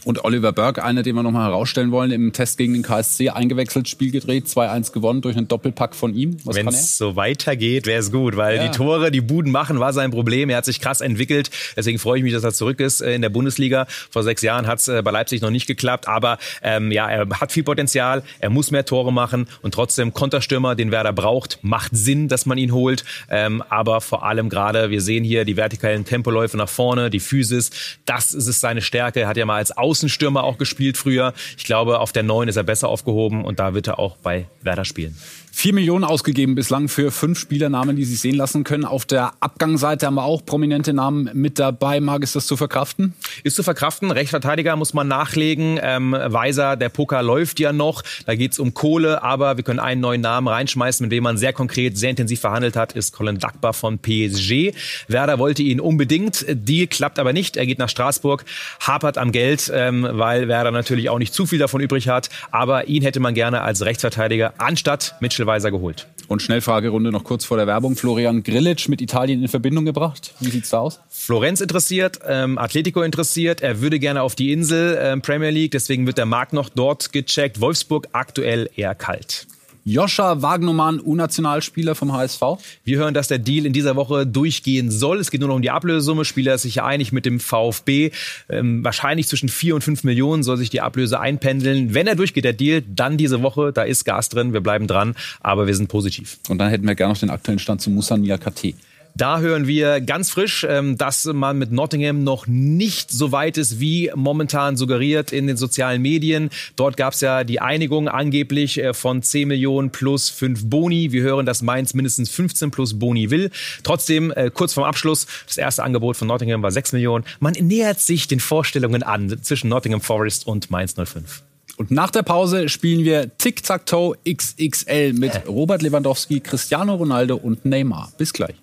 Und 0.04 0.24
Oliver 0.24 0.52
Burke, 0.52 0.84
einer, 0.84 1.04
den 1.04 1.16
wir 1.16 1.24
nochmal 1.24 1.50
herausstellen 1.50 1.92
wollen, 1.92 2.12
im 2.12 2.34
Test 2.34 2.58
gegen 2.58 2.74
den 2.74 2.82
KSC 2.82 3.30
eingewechselt, 3.30 3.88
Spiel 3.88 4.12
gedreht, 4.12 4.48
2-1 4.48 4.92
gewonnen 4.94 5.22
durch 5.22 5.38
einen 5.38 5.48
Doppelpack 5.48 5.96
von 5.96 6.16
ihm. 6.16 6.38
Wenn 6.46 6.68
es 6.68 6.98
so 6.98 7.16
weitergeht, 7.16 7.86
wäre 7.86 8.00
es 8.00 8.12
gut, 8.12 8.36
weil 8.36 8.58
ja. 8.58 8.68
die 8.68 8.76
Tore, 8.76 9.12
die 9.12 9.22
Buden 9.22 9.52
machen, 9.52 9.80
war 9.80 9.94
sein 9.94 10.10
Problem. 10.10 10.50
Er 10.50 10.58
hat 10.58 10.66
sich 10.66 10.82
krass 10.82 11.02
entwickelt. 11.02 11.52
Deswegen 11.76 12.00
freue 12.00 12.18
ich 12.18 12.24
mich, 12.24 12.34
dass 12.34 12.44
er 12.44 12.52
zurück 12.52 12.80
ist 12.80 13.02
äh, 13.02 13.14
in 13.14 13.22
der 13.22 13.30
Bundesliga. 13.30 13.86
Vor 14.10 14.24
sechs 14.24 14.42
Jahren 14.42 14.66
hat 14.66 14.80
es 14.80 14.88
äh, 14.88 15.02
bei 15.04 15.12
Leipzig 15.12 15.42
noch 15.42 15.52
nicht 15.52 15.68
geklappt, 15.68 16.08
aber 16.08 16.40
ähm, 16.64 16.92
ja, 16.92 17.08
er 17.08 17.30
hat 17.40 17.52
viel 17.52 17.64
Potenzial. 17.64 18.24
Er 18.40 18.50
muss 18.50 18.72
mehr 18.72 18.86
Tore 18.86 19.14
machen 19.14 19.48
und 19.62 19.74
trotzdem 19.74 20.14
Konterstürmer, 20.14 20.76
den 20.76 20.92
Werder 20.92 21.14
braucht, 21.14 21.60
macht 21.62 21.92
Sinn, 21.96 22.28
dass 22.28 22.48
man 22.48 22.58
ihn 22.58 22.72
holt. 22.72 23.04
Ähm, 23.30 23.64
aber 23.70 24.02
vor 24.02 24.26
allem 24.26 24.50
gerade, 24.50 24.90
wir 24.90 25.02
sehen 25.02 25.24
hier 25.24 25.46
die 25.46 25.58
vertikalen 25.58 26.06
Tempoläufe 26.06 26.58
nach 26.58 26.70
vorne, 26.70 27.12
die 27.12 27.20
Physis. 27.20 27.70
Das 28.06 28.34
ist 28.34 28.60
seine 28.60 28.82
Stärke. 28.82 29.22
Er 29.22 29.28
hat 29.28 29.38
ja 29.38 29.46
mal 29.46 29.58
als 29.58 29.78
Aus 29.78 29.91
Außenstürmer 29.92 30.46
auch 30.46 30.58
gespielt 30.58 30.96
früher. 30.96 31.34
Ich 31.58 31.66
glaube, 31.66 32.00
auf 32.00 32.14
der 32.14 32.24
9 32.24 32.48
ist 32.48 32.56
er 32.56 32.64
besser 32.64 32.88
aufgehoben 32.88 33.44
und 33.44 33.60
da 33.60 33.74
wird 33.74 33.88
er 33.88 34.00
auch 34.00 34.16
bei 34.16 34.48
Werder 34.62 34.86
spielen. 34.86 35.18
Vier 35.54 35.74
Millionen 35.74 36.06
ausgegeben 36.06 36.56
bislang 36.56 36.88
für 36.88 37.12
fünf 37.12 37.38
Spielernamen, 37.38 37.98
die 37.98 38.06
sich 38.06 38.22
sehen 38.22 38.36
lassen 38.36 38.64
können. 38.64 38.86
Auf 38.86 39.06
der 39.06 39.34
Abgangsseite 39.42 40.06
haben 40.06 40.16
wir 40.16 40.24
auch 40.24 40.46
prominente 40.46 40.94
Namen 40.94 41.30
mit 41.34 41.60
dabei. 41.60 42.00
Mag 42.00 42.24
es 42.24 42.32
das 42.32 42.48
zu 42.48 42.56
verkraften? 42.56 43.14
Ist 43.44 43.58
zu 43.58 43.62
verkraften. 43.62 44.12
Rechtsverteidiger 44.12 44.78
muss 44.78 44.94
man 44.94 45.10
nachlegen. 45.10 45.78
Ähm, 45.84 46.14
Weiser, 46.14 46.78
der 46.78 46.88
Poker 46.88 47.22
läuft 47.22 47.60
ja 47.60 47.74
noch. 47.74 48.02
Da 48.26 48.36
geht's 48.36 48.60
um 48.60 48.74
Kohle, 48.74 49.24
aber 49.24 49.58
wir 49.58 49.66
können 49.66 49.80
einen 49.80 50.00
neuen 50.00 50.22
Namen 50.22 50.48
reinschmeißen, 50.48 51.04
mit 51.04 51.12
dem 51.12 51.24
man 51.24 51.38
sehr 51.38 51.52
konkret, 51.52 51.98
sehr 51.98 52.12
intensiv 52.12 52.40
verhandelt 52.40 52.78
hat, 52.78 52.94
ist 52.94 53.12
Colin 53.12 53.38
Dackbar 53.38 53.74
von 53.74 54.00
PSG. 54.00 54.72
Werder 55.10 55.38
wollte 55.38 55.64
ihn 55.64 55.82
unbedingt. 55.82 56.46
Die 56.48 56.88
klappt 56.88 57.20
aber 57.20 57.34
nicht. 57.34 57.58
Er 57.58 57.66
geht 57.66 57.78
nach 57.78 57.90
Straßburg, 57.90 58.46
hapert 58.80 59.18
am 59.18 59.34
Geld, 59.34 59.70
ähm, 59.76 60.08
weil 60.10 60.48
Werder 60.48 60.72
natürlich 60.72 61.10
auch 61.10 61.20
nicht 61.20 61.34
zu 61.34 61.46
viel 61.46 61.60
davon 61.60 61.82
übrig 61.82 62.08
hat. 62.08 62.30
Aber 62.52 62.88
ihn 62.88 63.04
hätte 63.04 63.20
man 63.20 63.34
gerne 63.34 63.62
als 63.62 63.84
Rechtsverteidiger 63.84 64.54
anstatt 64.58 65.16
Mitchell 65.20 65.41
Weiser 65.48 65.72
geholt. 65.72 66.08
Und 66.28 66.42
Schnellfragerunde 66.42 67.12
noch 67.12 67.24
kurz 67.24 67.46
vor 67.46 67.58
der 67.58 67.68
Werbung. 67.68 67.96
Florian 67.96 68.44
Grillitsch 68.44 68.88
mit 68.88 69.02
Italien 69.02 69.42
in 69.42 69.48
Verbindung 69.48 69.86
gebracht. 69.86 70.34
Wie 70.40 70.50
sieht's 70.50 70.70
da 70.70 70.80
aus? 70.80 71.00
Florenz 71.10 71.62
interessiert, 71.62 72.20
ähm, 72.28 72.58
Atletico 72.58 73.02
interessiert. 73.02 73.62
Er 73.62 73.82
würde 73.82 74.00
gerne 74.00 74.22
auf 74.22 74.36
die 74.36 74.52
Insel 74.52 74.98
ähm, 75.02 75.22
Premier 75.22 75.50
League, 75.50 75.72
deswegen 75.72 76.08
wird 76.08 76.18
der 76.18 76.26
Markt 76.26 76.54
noch 76.54 76.70
dort 76.70 77.12
gecheckt. 77.12 77.60
Wolfsburg 77.60 78.08
aktuell 78.14 78.70
eher 78.76 78.96
kalt. 78.96 79.48
Joscha 79.84 80.42
Wagnumann, 80.42 81.00
U-Nationalspieler 81.00 81.96
vom 81.96 82.14
HSV. 82.14 82.42
Wir 82.84 82.98
hören, 82.98 83.14
dass 83.14 83.28
der 83.28 83.40
Deal 83.40 83.66
in 83.66 83.74
dieser 83.74 83.96
Woche 83.96 84.28
durchgehen 84.28 84.92
soll. 84.92 85.20
Es 85.20 85.32
geht 85.32 85.42
nur 85.42 85.50
noch 85.50 85.56
um 85.56 85.62
die 85.62 85.72
Ablösesumme. 85.72 86.26
Spieler 86.26 86.56
ist 86.56 86.64
sich 86.64 86.76
ja 86.76 86.86
einig 86.86 87.12
mit 87.12 87.26
dem 87.26 87.40
VfB. 87.40 88.12
Ähm, 88.50 88.84
wahrscheinlich 88.84 89.28
zwischen 89.28 89.50
vier 89.50 89.76
und 89.76 89.84
fünf 89.84 90.04
Millionen 90.04 90.44
soll 90.44 90.58
sich 90.58 90.70
die 90.70 90.82
Ablöse 90.82 91.20
einpendeln. 91.20 91.94
Wenn 91.94 92.08
er 92.08 92.16
durchgeht, 92.16 92.46
der 92.46 92.54
Deal, 92.54 92.84
dann 92.88 93.18
diese 93.18 93.42
Woche. 93.42 93.72
Da 93.74 93.84
ist 93.84 94.06
Gas 94.06 94.30
drin. 94.30 94.54
Wir 94.54 94.62
bleiben 94.62 94.88
dran. 94.88 95.16
Aber 95.40 95.68
wir 95.68 95.76
sind 95.76 95.88
positiv. 95.88 96.38
Und 96.50 96.60
dann 96.60 96.70
hätten 96.70 96.88
wir 96.88 96.96
gerne 96.96 97.14
noch 97.14 97.20
den 97.20 97.30
aktuellen 97.30 97.60
Stand 97.60 97.82
zu 97.82 97.90
Musa 97.90 98.18
Niakate. 98.18 98.74
Da 99.16 99.40
hören 99.40 99.68
wir 99.68 100.02
ganz 100.02 100.30
frisch, 100.30 100.66
ähm, 100.68 100.98
dass 100.98 101.26
man 101.26 101.58
mit 101.58 101.72
Nottingham 101.72 102.24
noch 102.24 102.48
nicht 102.48 103.12
so 103.12 103.32
weit 103.32 103.58
ist, 103.58 103.80
wie 103.80 104.12
momentan 104.16 104.78
suggeriert 104.78 105.32
in 105.32 105.48
den 105.48 105.58
sozialen 105.58 106.02
Medien. 106.02 106.50
Dort 106.76 106.98
gab 106.98 107.14
es 107.14 107.22
ja 107.22 107.44
die 107.44 107.60
Einigung 107.60 108.08
angeblich 108.08 108.78
äh, 108.78 108.94
von 108.94 109.22
10 109.22 109.48
Millionen 109.48 109.92
plus 109.92 110.30
5 110.30 110.70
Boni. 110.70 111.12
Wir 111.12 111.24
hören, 111.24 111.46
dass 111.46 111.62
Mainz 111.62 111.94
mindestens 111.94 112.30
15 112.30 112.72
plus 112.72 112.98
Boni 113.00 113.30
will. 113.30 113.52
Trotzdem, 113.84 114.32
äh, 114.32 114.50
kurz 114.54 114.74
vorm 114.74 114.88
Abschluss, 114.88 115.28
das 115.46 115.58
erste 115.58 115.84
Angebot 115.84 116.18
von 116.18 116.28
Nottingham 116.28 116.64
war 116.64 116.72
6 116.72 116.94
Millionen. 116.94 117.26
Man 117.40 117.54
nähert 117.54 118.00
sich 118.00 118.28
den 118.28 118.40
Vorstellungen 118.40 119.04
an 119.04 119.38
zwischen 119.42 119.70
Nottingham 119.70 120.02
Forest 120.02 120.48
und 120.48 120.72
Mainz 120.72 120.96
05. 120.96 121.44
Und 121.78 121.90
nach 121.90 122.12
der 122.12 122.22
Pause 122.22 122.70
spielen 122.70 123.06
wir 123.06 123.36
Tic-Tac-Toe 123.38 124.16
XXL 124.30 125.14
mit 125.14 125.48
Robert 125.48 125.82
Lewandowski, 125.82 126.40
Cristiano 126.40 126.96
Ronaldo 126.96 127.36
und 127.36 127.66
Neymar. 127.66 128.12
Bis 128.18 128.34
gleich. 128.34 128.61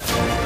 Thank 0.00 0.34
you 0.34 0.39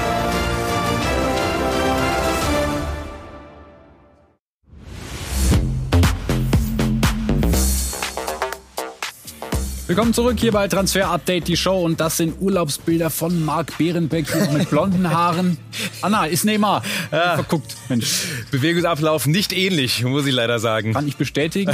Willkommen 9.95 10.13
zurück 10.13 10.41
hier 10.41 10.51
bei 10.51 10.67
Transfer 10.67 11.09
Update, 11.09 11.47
die 11.47 11.57
Show. 11.57 11.85
Und 11.85 12.01
das 12.01 12.17
sind 12.17 12.35
Urlaubsbilder 12.41 13.11
von 13.11 13.45
Marc 13.45 13.79
Behrenbeck 13.79 14.27
mit 14.53 14.69
blonden 14.69 15.09
Haaren. 15.09 15.57
Anna, 16.03 16.25
ist 16.25 16.45
Neymar. 16.45 16.83
Ja. 17.13 17.37
Verguckt, 17.37 17.77
Mensch. 17.89 18.25
Bewegungsablauf 18.51 19.29
nicht 19.29 19.53
ähnlich, 19.53 20.03
muss 20.03 20.27
ich 20.27 20.35
leider 20.35 20.59
sagen. 20.59 20.95
Kann 20.95 21.07
ich 21.07 21.17
bestätigen. 21.17 21.73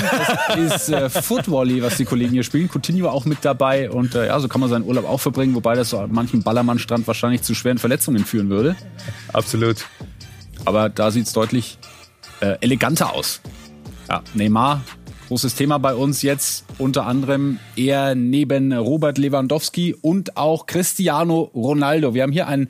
Das 0.48 0.58
ist 0.58 0.88
äh, 0.90 1.08
Footvolley, 1.08 1.82
was 1.82 1.96
die 1.96 2.04
Kollegen 2.04 2.32
hier 2.32 2.42
spielen. 2.42 2.68
Coutinho 2.68 3.08
auch 3.08 3.24
mit 3.24 3.38
dabei. 3.42 3.90
Und 3.90 4.14
äh, 4.14 4.26
ja, 4.26 4.38
so 4.38 4.48
kann 4.48 4.60
man 4.60 4.68
seinen 4.68 4.84
Urlaub 4.84 5.08
auch 5.08 5.20
verbringen, 5.20 5.54
wobei 5.54 5.74
das 5.74 5.88
so 5.88 5.98
an 6.00 6.12
manchen 6.12 6.42
Ballermannstrand 6.42 7.06
wahrscheinlich 7.06 7.40
zu 7.40 7.54
schweren 7.54 7.78
Verletzungen 7.78 8.26
führen 8.26 8.50
würde. 8.50 8.76
Absolut. 9.32 9.86
Aber 10.66 10.90
da 10.90 11.10
sieht's 11.10 11.32
deutlich 11.32 11.78
äh, 12.40 12.58
eleganter 12.60 13.14
aus. 13.14 13.40
Ja, 14.10 14.22
Neymar 14.34 14.82
Großes 15.30 15.54
Thema 15.54 15.78
bei 15.78 15.94
uns 15.94 16.22
jetzt 16.22 16.64
unter 16.78 17.06
anderem 17.06 17.60
eher 17.76 18.16
neben 18.16 18.72
Robert 18.72 19.16
Lewandowski 19.16 19.94
und 19.94 20.36
auch 20.36 20.66
Cristiano 20.66 21.52
Ronaldo. 21.54 22.14
Wir 22.14 22.24
haben 22.24 22.32
hier 22.32 22.48
ein 22.48 22.66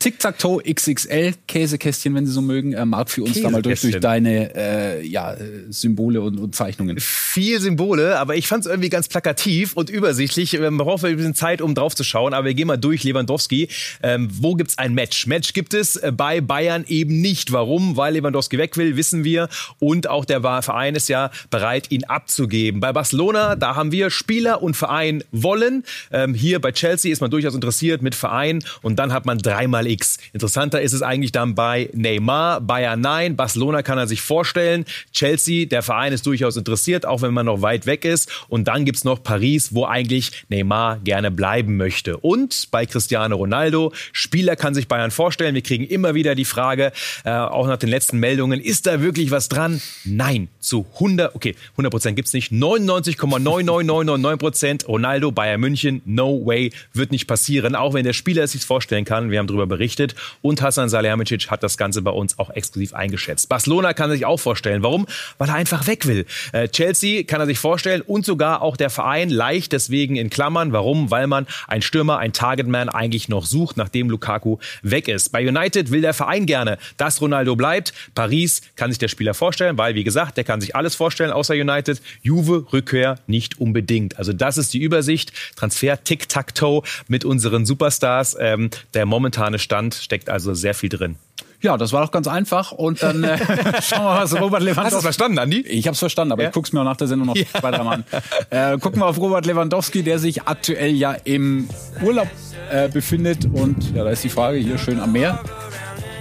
Tic-Tac-Toe 0.00 0.60
XXL 0.74 1.34
Käsekästchen, 1.46 2.12
wenn 2.16 2.26
Sie 2.26 2.32
so 2.32 2.40
mögen. 2.40 2.72
Äh, 2.72 2.84
Marc, 2.84 3.10
für 3.10 3.22
uns 3.22 3.40
da 3.40 3.48
mal 3.48 3.62
durch, 3.62 3.82
durch 3.82 4.00
deine 4.00 4.52
äh, 4.56 5.06
ja, 5.06 5.36
Symbole 5.68 6.20
und, 6.20 6.40
und, 6.40 6.52
Zeichnungen. 6.52 6.98
Viel 6.98 7.60
Symbole, 7.60 8.18
aber 8.18 8.34
ich 8.34 8.48
fand 8.48 8.64
es 8.64 8.68
irgendwie 8.68 8.88
ganz 8.88 9.06
plakativ 9.06 9.74
und 9.74 9.88
übersichtlich. 9.88 10.58
Man 10.58 10.78
braucht 10.78 11.04
ein 11.04 11.14
bisschen 11.14 11.36
Zeit, 11.36 11.62
um 11.62 11.76
drauf 11.76 11.94
zu 11.94 12.02
schauen, 12.02 12.34
aber 12.34 12.46
wir 12.46 12.54
gehen 12.54 12.66
mal 12.66 12.76
durch 12.76 13.04
Lewandowski. 13.04 13.68
Ähm, 14.02 14.28
wo 14.32 14.56
gibt's 14.56 14.78
ein 14.78 14.94
Match? 14.94 15.28
Match 15.28 15.52
gibt 15.52 15.74
es 15.74 15.94
äh, 15.94 16.10
bei 16.10 16.40
Bayern 16.40 16.84
eben 16.88 17.20
nicht. 17.20 17.52
Warum? 17.52 17.96
Weil 17.96 18.14
Lewandowski 18.14 18.58
weg 18.58 18.76
will, 18.76 18.96
wissen 18.96 19.22
wir. 19.22 19.48
Und 19.78 20.10
auch 20.10 20.24
der 20.24 20.40
Verein 20.40 20.96
ist 20.96 21.08
ja 21.08 21.30
bereit, 21.50 21.92
ihn 21.92 21.99
abzugeben. 22.04 22.80
Bei 22.80 22.92
Barcelona, 22.92 23.56
da 23.56 23.76
haben 23.76 23.92
wir 23.92 24.10
Spieler 24.10 24.62
und 24.62 24.76
Verein 24.76 25.24
wollen. 25.32 25.84
Ähm, 26.12 26.34
hier 26.34 26.60
bei 26.60 26.72
Chelsea 26.72 27.12
ist 27.12 27.20
man 27.20 27.30
durchaus 27.30 27.54
interessiert 27.54 28.02
mit 28.02 28.14
Verein 28.14 28.62
und 28.82 28.98
dann 28.98 29.12
hat 29.12 29.26
man 29.26 29.38
dreimal 29.38 29.86
X. 29.86 30.18
Interessanter 30.32 30.80
ist 30.80 30.92
es 30.92 31.02
eigentlich 31.02 31.32
dann 31.32 31.54
bei 31.54 31.90
Neymar, 31.92 32.60
Bayern 32.60 33.00
nein, 33.00 33.36
Barcelona 33.36 33.82
kann 33.82 33.98
er 33.98 34.06
sich 34.06 34.20
vorstellen, 34.20 34.84
Chelsea, 35.12 35.66
der 35.66 35.82
Verein 35.82 36.12
ist 36.12 36.26
durchaus 36.26 36.56
interessiert, 36.56 37.06
auch 37.06 37.22
wenn 37.22 37.34
man 37.34 37.46
noch 37.46 37.62
weit 37.62 37.86
weg 37.86 38.04
ist. 38.04 38.30
Und 38.48 38.68
dann 38.68 38.84
gibt's 38.84 39.04
noch 39.04 39.22
Paris, 39.22 39.74
wo 39.74 39.86
eigentlich 39.86 40.44
Neymar 40.48 40.98
gerne 40.98 41.30
bleiben 41.30 41.76
möchte. 41.76 42.16
Und 42.18 42.68
bei 42.70 42.86
Cristiano 42.86 43.36
Ronaldo, 43.36 43.92
Spieler 44.12 44.56
kann 44.56 44.74
sich 44.74 44.88
Bayern 44.88 45.10
vorstellen. 45.10 45.54
Wir 45.54 45.62
kriegen 45.62 45.84
immer 45.84 46.14
wieder 46.14 46.34
die 46.34 46.44
Frage, 46.44 46.92
äh, 47.24 47.30
auch 47.30 47.66
nach 47.66 47.78
den 47.78 47.88
letzten 47.88 48.18
Meldungen, 48.18 48.60
ist 48.60 48.86
da 48.86 49.00
wirklich 49.00 49.30
was 49.30 49.48
dran? 49.48 49.80
Nein, 50.04 50.48
zu 50.60 50.86
100, 50.94 51.34
okay, 51.34 51.54
100 51.72 51.89
Prozent 51.90 52.16
gibt's 52.16 52.32
nicht. 52.32 52.52
99,99999 52.52 54.36
Prozent. 54.36 54.88
Ronaldo, 54.88 55.32
Bayern 55.32 55.60
München, 55.60 56.02
no 56.04 56.44
way, 56.46 56.72
wird 56.92 57.12
nicht 57.12 57.26
passieren. 57.26 57.74
Auch 57.74 57.94
wenn 57.94 58.04
der 58.04 58.12
Spieler 58.12 58.44
es 58.44 58.52
sich 58.52 58.64
vorstellen 58.64 59.04
kann. 59.04 59.30
Wir 59.30 59.38
haben 59.38 59.46
darüber 59.46 59.66
berichtet. 59.66 60.14
Und 60.42 60.62
Hassan 60.62 60.88
Salihamidzic 60.88 61.50
hat 61.50 61.62
das 61.62 61.76
Ganze 61.76 62.02
bei 62.02 62.10
uns 62.10 62.38
auch 62.38 62.50
exklusiv 62.50 62.94
eingeschätzt. 62.94 63.48
Barcelona 63.48 63.92
kann 63.92 64.10
sich 64.10 64.24
auch 64.26 64.38
vorstellen. 64.38 64.82
Warum? 64.82 65.06
Weil 65.38 65.48
er 65.48 65.54
einfach 65.54 65.86
weg 65.86 66.06
will. 66.06 66.26
Äh, 66.52 66.68
Chelsea 66.68 67.24
kann 67.24 67.40
er 67.40 67.46
sich 67.46 67.58
vorstellen 67.58 68.02
und 68.02 68.24
sogar 68.24 68.62
auch 68.62 68.76
der 68.76 68.90
Verein 68.90 69.30
leicht 69.30 69.72
deswegen 69.72 70.16
in 70.16 70.30
Klammern. 70.30 70.72
Warum? 70.72 71.10
Weil 71.10 71.26
man 71.26 71.46
ein 71.66 71.82
Stürmer, 71.82 72.18
ein 72.18 72.32
Targetman 72.32 72.88
eigentlich 72.88 73.28
noch 73.28 73.46
sucht, 73.46 73.76
nachdem 73.76 74.10
Lukaku 74.10 74.58
weg 74.82 75.08
ist. 75.08 75.30
Bei 75.30 75.46
United 75.46 75.90
will 75.90 76.00
der 76.00 76.14
Verein 76.14 76.46
gerne, 76.46 76.78
dass 76.96 77.20
Ronaldo 77.20 77.56
bleibt. 77.56 77.92
Paris 78.14 78.62
kann 78.76 78.90
sich 78.90 78.98
der 78.98 79.08
Spieler 79.08 79.34
vorstellen, 79.34 79.78
weil 79.78 79.94
wie 79.94 80.04
gesagt, 80.04 80.36
der 80.36 80.44
kann 80.44 80.60
sich 80.60 80.76
alles 80.76 80.94
vorstellen 80.94 81.30
außer 81.30 81.54
United. 81.54 81.79
Juve 82.22 82.66
Rückkehr 82.72 83.18
nicht 83.26 83.60
unbedingt. 83.60 84.18
Also 84.18 84.32
das 84.32 84.58
ist 84.58 84.74
die 84.74 84.80
Übersicht. 84.80 85.32
Transfer 85.56 86.02
Tic-Tac-Toe 86.02 86.82
mit 87.08 87.24
unseren 87.24 87.66
Superstars. 87.66 88.36
Ähm, 88.38 88.70
der 88.94 89.06
momentane 89.06 89.58
Stand 89.58 89.94
steckt 89.94 90.28
also 90.28 90.54
sehr 90.54 90.74
viel 90.74 90.88
drin. 90.88 91.16
Ja, 91.62 91.76
das 91.76 91.92
war 91.92 92.02
doch 92.02 92.10
ganz 92.10 92.26
einfach. 92.26 92.72
Und 92.72 93.02
dann 93.02 93.22
äh, 93.22 93.36
schauen 93.82 94.02
wir 94.02 94.04
mal, 94.04 94.22
was 94.22 94.40
Robert 94.40 94.62
Lewandowski... 94.62 94.84
Hast 94.84 94.92
du 94.92 94.96
es 94.96 95.02
verstanden, 95.02 95.38
Andi? 95.38 95.60
Ich 95.60 95.86
habe 95.86 95.92
es 95.92 95.98
verstanden, 95.98 96.32
aber 96.32 96.42
ja? 96.42 96.48
ich 96.48 96.54
guck's 96.54 96.72
mir 96.72 96.80
auch 96.80 96.84
nach 96.84 96.96
der 96.96 97.06
Sendung 97.06 97.28
noch 97.28 97.36
ja. 97.36 97.44
weiter 97.60 97.80
an. 97.80 98.04
Äh, 98.48 98.78
gucken 98.78 99.00
wir 99.00 99.06
auf 99.06 99.18
Robert 99.18 99.44
Lewandowski, 99.46 100.02
der 100.02 100.18
sich 100.18 100.42
aktuell 100.42 100.92
ja 100.92 101.12
im 101.12 101.68
Urlaub 102.02 102.28
äh, 102.70 102.88
befindet. 102.88 103.44
Und 103.52 103.94
ja, 103.94 104.04
da 104.04 104.10
ist 104.10 104.24
die 104.24 104.30
Frage, 104.30 104.58
hier 104.58 104.78
schön 104.78 105.00
am 105.00 105.12
Meer, 105.12 105.38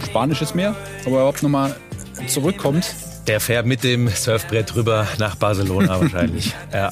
Spanisches 0.05 0.53
Meer, 0.53 0.75
ob 1.01 1.07
er 1.07 1.19
überhaupt 1.19 1.43
nochmal 1.43 1.75
zurückkommt. 2.27 2.93
Der 3.29 3.39
fährt 3.39 3.67
mit 3.67 3.83
dem 3.83 4.07
Surfbrett 4.07 4.75
rüber 4.75 5.07
nach 5.19 5.35
Barcelona 5.35 6.01
wahrscheinlich. 6.01 6.51
Ja. 6.73 6.91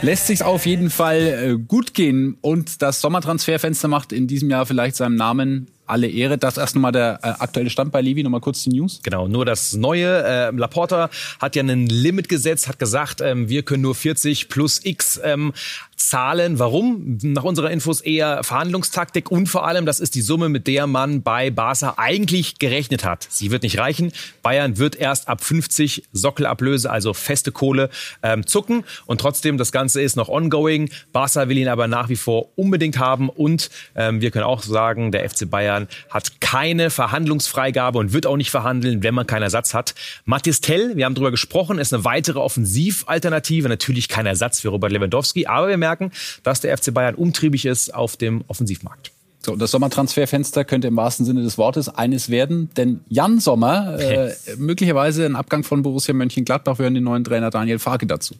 Lässt 0.00 0.26
sich 0.26 0.42
auf 0.42 0.64
jeden 0.64 0.88
Fall 0.88 1.18
äh, 1.18 1.62
gut 1.62 1.92
gehen 1.92 2.38
und 2.40 2.80
das 2.80 3.02
Sommertransferfenster 3.02 3.88
macht 3.88 4.12
in 4.12 4.26
diesem 4.26 4.48
Jahr 4.48 4.64
vielleicht 4.64 4.96
seinem 4.96 5.16
Namen 5.16 5.66
alle 5.84 6.08
Ehre. 6.08 6.38
Das 6.38 6.56
erst 6.56 6.76
nochmal 6.76 6.92
der 6.92 7.18
äh, 7.22 7.26
aktuelle 7.26 7.68
Stand 7.68 7.92
bei 7.92 8.00
Levi, 8.00 8.22
nochmal 8.22 8.40
kurz 8.40 8.62
die 8.62 8.70
News. 8.70 9.00
Genau, 9.02 9.28
nur 9.28 9.44
das 9.44 9.74
Neue. 9.74 10.24
Äh, 10.24 10.50
Laporta 10.52 11.10
hat 11.38 11.56
ja 11.56 11.62
ein 11.62 11.86
Limit 11.86 12.30
gesetzt, 12.30 12.68
hat 12.68 12.78
gesagt, 12.78 13.20
ähm, 13.20 13.50
wir 13.50 13.64
können 13.64 13.82
nur 13.82 13.94
40 13.94 14.48
plus 14.48 14.80
X 14.82 15.20
ähm, 15.22 15.52
zahlen. 16.00 16.58
Warum? 16.58 17.18
Nach 17.22 17.44
unserer 17.44 17.70
Infos 17.70 18.00
eher 18.00 18.42
Verhandlungstaktik 18.42 19.30
und 19.30 19.46
vor 19.46 19.66
allem, 19.66 19.86
das 19.86 20.00
ist 20.00 20.14
die 20.14 20.22
Summe, 20.22 20.48
mit 20.48 20.66
der 20.66 20.86
man 20.86 21.22
bei 21.22 21.50
Barca 21.50 21.94
eigentlich 21.98 22.58
gerechnet 22.58 23.04
hat. 23.04 23.26
Sie 23.30 23.50
wird 23.50 23.62
nicht 23.62 23.78
reichen. 23.78 24.12
Bayern 24.42 24.78
wird 24.78 24.96
erst 24.96 25.28
ab 25.28 25.44
50 25.44 26.04
Sockelablöse, 26.12 26.90
also 26.90 27.12
feste 27.12 27.52
Kohle, 27.52 27.90
ähm, 28.22 28.46
zucken. 28.46 28.84
Und 29.06 29.20
trotzdem, 29.20 29.58
das 29.58 29.72
Ganze 29.72 30.00
ist 30.00 30.16
noch 30.16 30.28
ongoing. 30.28 30.90
Barca 31.12 31.48
will 31.48 31.58
ihn 31.58 31.68
aber 31.68 31.86
nach 31.86 32.08
wie 32.08 32.16
vor 32.16 32.48
unbedingt 32.56 32.98
haben. 32.98 33.28
Und 33.28 33.70
ähm, 33.94 34.20
wir 34.20 34.30
können 34.30 34.44
auch 34.44 34.62
sagen, 34.62 35.12
der 35.12 35.28
FC 35.28 35.50
Bayern 35.50 35.86
hat 36.08 36.40
keine 36.40 36.90
Verhandlungsfreigabe 36.90 37.98
und 37.98 38.12
wird 38.12 38.26
auch 38.26 38.36
nicht 38.36 38.50
verhandeln, 38.50 39.02
wenn 39.02 39.14
man 39.14 39.26
keinen 39.26 39.42
Ersatz 39.42 39.74
hat. 39.74 39.94
Mathis 40.24 40.60
Tell, 40.60 40.96
wir 40.96 41.04
haben 41.04 41.14
darüber 41.14 41.30
gesprochen, 41.30 41.78
ist 41.78 41.92
eine 41.92 42.04
weitere 42.04 42.38
Offensivalternative. 42.38 43.68
Natürlich 43.68 44.08
kein 44.08 44.26
Ersatz 44.26 44.60
für 44.60 44.68
Robert 44.70 44.92
Lewandowski, 44.92 45.46
aber 45.46 45.68
wir 45.68 45.76
merken, 45.76 45.89
merken, 45.90 46.12
dass 46.42 46.60
der 46.60 46.76
FC 46.76 46.94
Bayern 46.94 47.14
umtriebig 47.14 47.66
ist 47.66 47.92
auf 47.94 48.16
dem 48.16 48.44
Offensivmarkt. 48.46 49.12
So, 49.42 49.56
das 49.56 49.70
Sommertransferfenster 49.70 50.64
könnte 50.64 50.88
im 50.88 50.96
wahrsten 50.96 51.24
Sinne 51.24 51.42
des 51.42 51.56
Wortes 51.56 51.88
eines 51.88 52.28
werden, 52.28 52.68
denn 52.76 53.00
Jan 53.08 53.40
Sommer, 53.40 53.98
äh, 53.98 54.34
möglicherweise 54.58 55.24
ein 55.24 55.34
Abgang 55.34 55.64
von 55.64 55.82
Borussia 55.82 56.12
Mönchengladbach, 56.12 56.78
hören 56.78 56.94
den 56.94 57.04
neuen 57.04 57.24
Trainer 57.24 57.48
Daniel 57.48 57.78
Farke 57.78 58.06
dazu. 58.06 58.34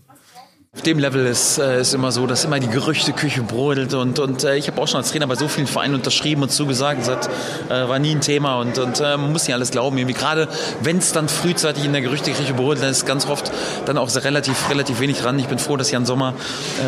Auf 0.72 0.82
dem 0.82 1.00
Level 1.00 1.26
ist 1.26 1.58
äh, 1.58 1.80
ist 1.80 1.94
immer 1.94 2.12
so, 2.12 2.28
dass 2.28 2.44
immer 2.44 2.60
die 2.60 2.68
Gerüchteküche 2.68 3.42
brodelt 3.42 3.92
und 3.92 4.20
und 4.20 4.44
äh, 4.44 4.56
ich 4.56 4.68
habe 4.68 4.80
auch 4.80 4.86
schon 4.86 4.98
als 4.98 5.10
Trainer 5.10 5.26
bei 5.26 5.34
so 5.34 5.48
vielen 5.48 5.66
Vereinen 5.66 5.96
unterschrieben 5.96 6.42
und 6.42 6.52
zugesagt, 6.52 7.08
das 7.08 7.26
äh, 7.68 7.88
war 7.88 7.98
nie 7.98 8.12
ein 8.12 8.20
Thema 8.20 8.60
und 8.60 8.78
und 8.78 9.00
äh, 9.00 9.16
man 9.16 9.32
muss 9.32 9.48
nicht 9.48 9.54
alles 9.54 9.72
glauben. 9.72 9.98
Irgendwie 9.98 10.14
gerade 10.14 10.46
wenn 10.80 10.98
es 10.98 11.10
dann 11.10 11.28
frühzeitig 11.28 11.84
in 11.84 11.92
der 11.92 12.02
Gerüchteküche 12.02 12.54
brodelt, 12.54 12.84
dann 12.84 12.90
ist 12.90 13.04
ganz 13.04 13.26
oft 13.26 13.50
dann 13.84 13.98
auch 13.98 14.14
relativ 14.14 14.70
relativ 14.70 15.00
wenig 15.00 15.20
dran. 15.20 15.40
Ich 15.40 15.48
bin 15.48 15.58
froh, 15.58 15.76
dass 15.76 15.90
Jan 15.90 16.06
Sommer 16.06 16.34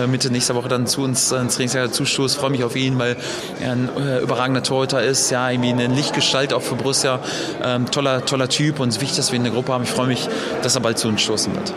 äh, 0.01 0.07
Mitte 0.07 0.31
nächster 0.31 0.55
Woche 0.55 0.69
dann 0.69 0.87
zu 0.87 1.03
uns 1.03 1.33
ins 1.33 1.57
Trainingslager 1.57 1.91
zustoßt. 1.91 2.37
Freue 2.37 2.51
mich 2.51 2.63
auf 2.63 2.77
ihn, 2.77 3.01
weil 3.01 3.17
er 3.61 3.73
ein 3.73 3.91
äh, 3.99 4.21
überragender 4.21 4.63
Torhüter 4.63 5.03
ist, 5.03 5.29
ja 5.31 5.51
irgendwie 5.51 5.71
eine 5.71 5.89
Lichtgestalt 5.89 6.55
auch 6.55 6.63
für 6.63 6.77
Borussia, 6.77 7.19
ähm, 7.65 7.91
toller 7.91 8.25
toller 8.25 8.49
Typ 8.49 8.79
und 8.79 8.91
es 8.91 8.97
ist 8.99 9.03
wichtig, 9.03 9.17
dass 9.17 9.33
wir 9.33 9.41
ihn 9.41 9.45
in 9.45 9.53
der 9.53 9.55
Gruppe 9.55 9.73
haben. 9.73 9.83
Ich 9.83 9.91
freue 9.91 10.07
mich, 10.07 10.29
dass 10.63 10.77
er 10.77 10.83
bald 10.83 10.99
zu 10.99 11.09
uns 11.09 11.21
stoßen 11.21 11.53
wird. 11.53 11.75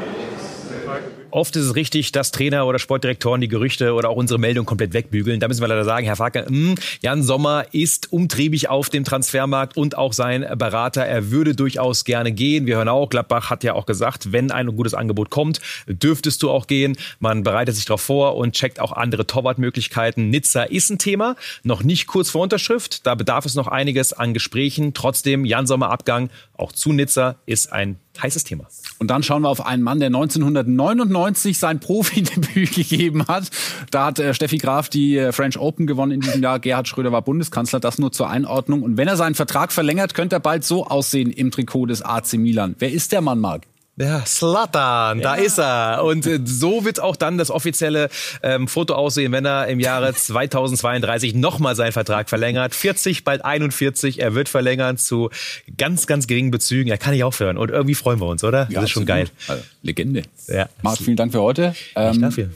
Oft 1.36 1.58
ist 1.58 1.66
es 1.66 1.76
richtig, 1.76 2.14
dass 2.14 2.32
Trainer 2.32 2.66
oder 2.66 2.80
Sportdirektoren 2.80 3.42
die 3.42 3.50
Gerüchte 3.50 3.94
oder 3.94 4.08
auch 4.08 4.16
unsere 4.16 4.40
Meldung 4.40 4.66
komplett 4.66 4.94
wegbügeln. 4.94 5.42
Da 5.42 5.50
müssen 5.50 5.60
wir 5.60 5.68
leider 5.68 5.84
sagen, 5.84 6.06
Herr 6.06 6.16
Facke, 6.16 6.46
hm, 6.46 6.76
Jan 7.02 7.24
Sommer 7.24 7.66
ist 7.74 8.14
umtriebig 8.14 8.70
auf 8.70 8.90
dem 8.90 9.04
Transfermarkt 9.04 9.76
und 9.76 9.98
auch 9.98 10.14
sein 10.14 10.48
Berater. 10.58 11.06
Er 11.06 11.32
würde 11.32 11.54
durchaus 11.54 12.06
gerne 12.06 12.32
gehen. 12.32 12.68
Wir 12.68 12.78
hören 12.78 12.88
auch, 12.88 13.10
Gladbach 13.10 13.50
hat 13.50 13.66
ja 13.66 13.74
auch 13.74 13.86
gesagt, 13.86 14.32
wenn 14.32 14.50
ein 14.50 14.78
gutes 14.78 14.94
Angebot 14.94 15.30
kommt, 15.30 15.60
dürftest 15.88 16.42
du 16.42 16.50
auch 16.50 16.68
gehen. 16.68 16.96
Man 17.20 17.44
bereitet 17.44 17.76
sich 17.76 17.84
darauf 17.84 18.00
vor 18.00 18.38
und 18.38 18.54
checkt 18.54 18.80
auch 18.80 18.94
andere 18.94 19.28
Torwartmöglichkeiten. 19.28 20.30
Nizza 20.30 20.64
ist 20.64 20.90
ein 20.90 21.00
Thema, 21.00 21.36
noch 21.64 21.84
nicht 21.84 22.08
kurz 22.08 22.30
vor 22.30 22.44
Unterschrift. 22.44 23.06
Da 23.06 23.14
bedarf 23.14 23.46
es 23.46 23.56
noch 23.56 23.68
einiges 23.68 24.14
an 24.14 24.34
Gesprächen. 24.34 24.94
Trotzdem, 24.94 25.44
Jan 25.44 25.68
Sommer 25.68 25.90
Abgang 25.90 26.30
auch 26.54 26.72
zu 26.72 26.94
Nizza 26.94 27.36
ist 27.46 27.74
ein 27.74 28.00
heißes 28.22 28.44
Thema. 28.44 28.66
Und 29.00 29.10
dann 29.10 29.24
schauen 29.24 29.42
wir 29.42 29.50
auf 29.50 29.66
einen 29.66 29.84
Mann, 29.84 30.00
der 30.00 30.08
1999 30.08 31.58
sein 31.58 31.80
Profidebüt 31.80 32.72
gegeben 32.76 33.28
hat. 33.28 33.50
Da 33.92 34.08
hat 34.08 34.20
äh, 34.20 34.34
Steffi 34.34 34.58
Graf 34.58 34.90
die 34.90 35.18
äh, 35.18 35.32
French 35.32 35.58
Open 35.60 35.88
gewonnen 35.88 36.12
in 36.12 36.22
diesem 36.22 36.42
Jahr. 36.42 36.60
Gerhard 36.60 36.88
Schröder 36.88 37.12
war 37.12 37.22
Bundeskanzler. 37.22 37.80
Das 37.80 38.00
nur 38.00 38.12
zur 38.12 38.30
Einordnung. 38.30 38.84
Und 38.84 38.98
wenn 38.98 39.08
er 39.08 39.18
seinen 39.18 39.36
Vertrag 39.36 39.72
verlängert, 39.72 40.14
könnte 40.14 40.38
er 40.38 40.40
bald 40.40 40.64
so 40.64 40.88
aussehen 40.88 41.32
im 41.32 41.52
Trikot 41.52 41.88
des 41.88 42.02
AC 42.02 42.34
Milan. 42.34 42.76
Wer 42.80 42.92
ist 42.92 43.12
der 43.12 43.22
Mann, 43.22 43.40
Marc? 43.40 43.64
Ja, 43.98 44.26
Slatan, 44.26 45.22
da 45.22 45.36
ist 45.36 45.58
er. 45.58 46.04
Und 46.04 46.28
äh, 46.28 46.42
so 46.44 46.84
wird 46.84 47.00
auch 47.00 47.16
dann 47.16 47.38
das 47.38 47.50
offizielle 47.50 48.10
ähm, 48.44 48.68
Foto 48.68 48.94
aussehen, 48.94 49.32
wenn 49.32 49.46
er 49.46 49.68
im 49.68 49.80
Jahre 49.80 50.14
2032 50.16 51.34
nochmal 51.34 51.78
seinen 51.78 51.94
Vertrag 51.94 52.28
verlängert. 52.28 52.76
40, 52.76 53.24
bald 53.24 53.46
41. 53.46 54.20
Er 54.20 54.36
wird 54.36 54.50
verlängern 54.50 54.98
zu 54.98 55.30
ganz, 55.78 56.08
ganz 56.08 56.28
geringen 56.28 56.52
Bezügen. 56.52 56.90
Er 56.90 56.98
kann 56.98 57.14
ich 57.14 57.24
aufhören. 57.24 57.58
Und 57.58 57.72
irgendwie 57.72 57.96
freuen 57.96 58.20
wir 58.20 58.28
uns, 58.28 58.44
oder? 58.44 58.68
Ja, 58.70 58.82
das 58.82 58.86
ist 58.86 58.92
schon 58.92 59.06
geil. 59.06 59.30
Also, 59.48 59.64
Legende. 59.82 60.24
Ja. 60.48 60.68
Marc, 60.82 60.98
vielen 60.98 61.18
Dank 61.18 61.32
für 61.32 61.42
heute. 61.42 61.74
Ähm, 61.96 62.22
dafür. 62.22 62.50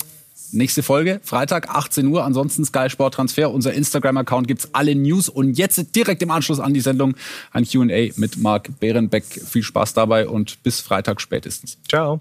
Nächste 0.51 0.83
Folge, 0.83 1.19
Freitag, 1.23 1.69
18 1.69 2.07
Uhr. 2.07 2.23
Ansonsten 2.23 2.65
Sky 2.65 2.89
Sport 2.89 3.15
Transfer. 3.15 3.51
Unser 3.51 3.73
Instagram-Account 3.73 4.47
gibt's 4.47 4.69
alle 4.73 4.95
News. 4.95 5.29
Und 5.29 5.57
jetzt 5.57 5.95
direkt 5.95 6.21
im 6.21 6.31
Anschluss 6.31 6.59
an 6.59 6.73
die 6.73 6.81
Sendung 6.81 7.15
ein 7.51 7.65
Q&A 7.65 8.09
mit 8.15 8.37
Marc 8.37 8.79
Behrenbeck. 8.79 9.25
Viel 9.25 9.63
Spaß 9.63 9.93
dabei 9.93 10.27
und 10.27 10.61
bis 10.63 10.81
Freitag 10.81 11.21
spätestens. 11.21 11.77
Ciao. 11.87 12.19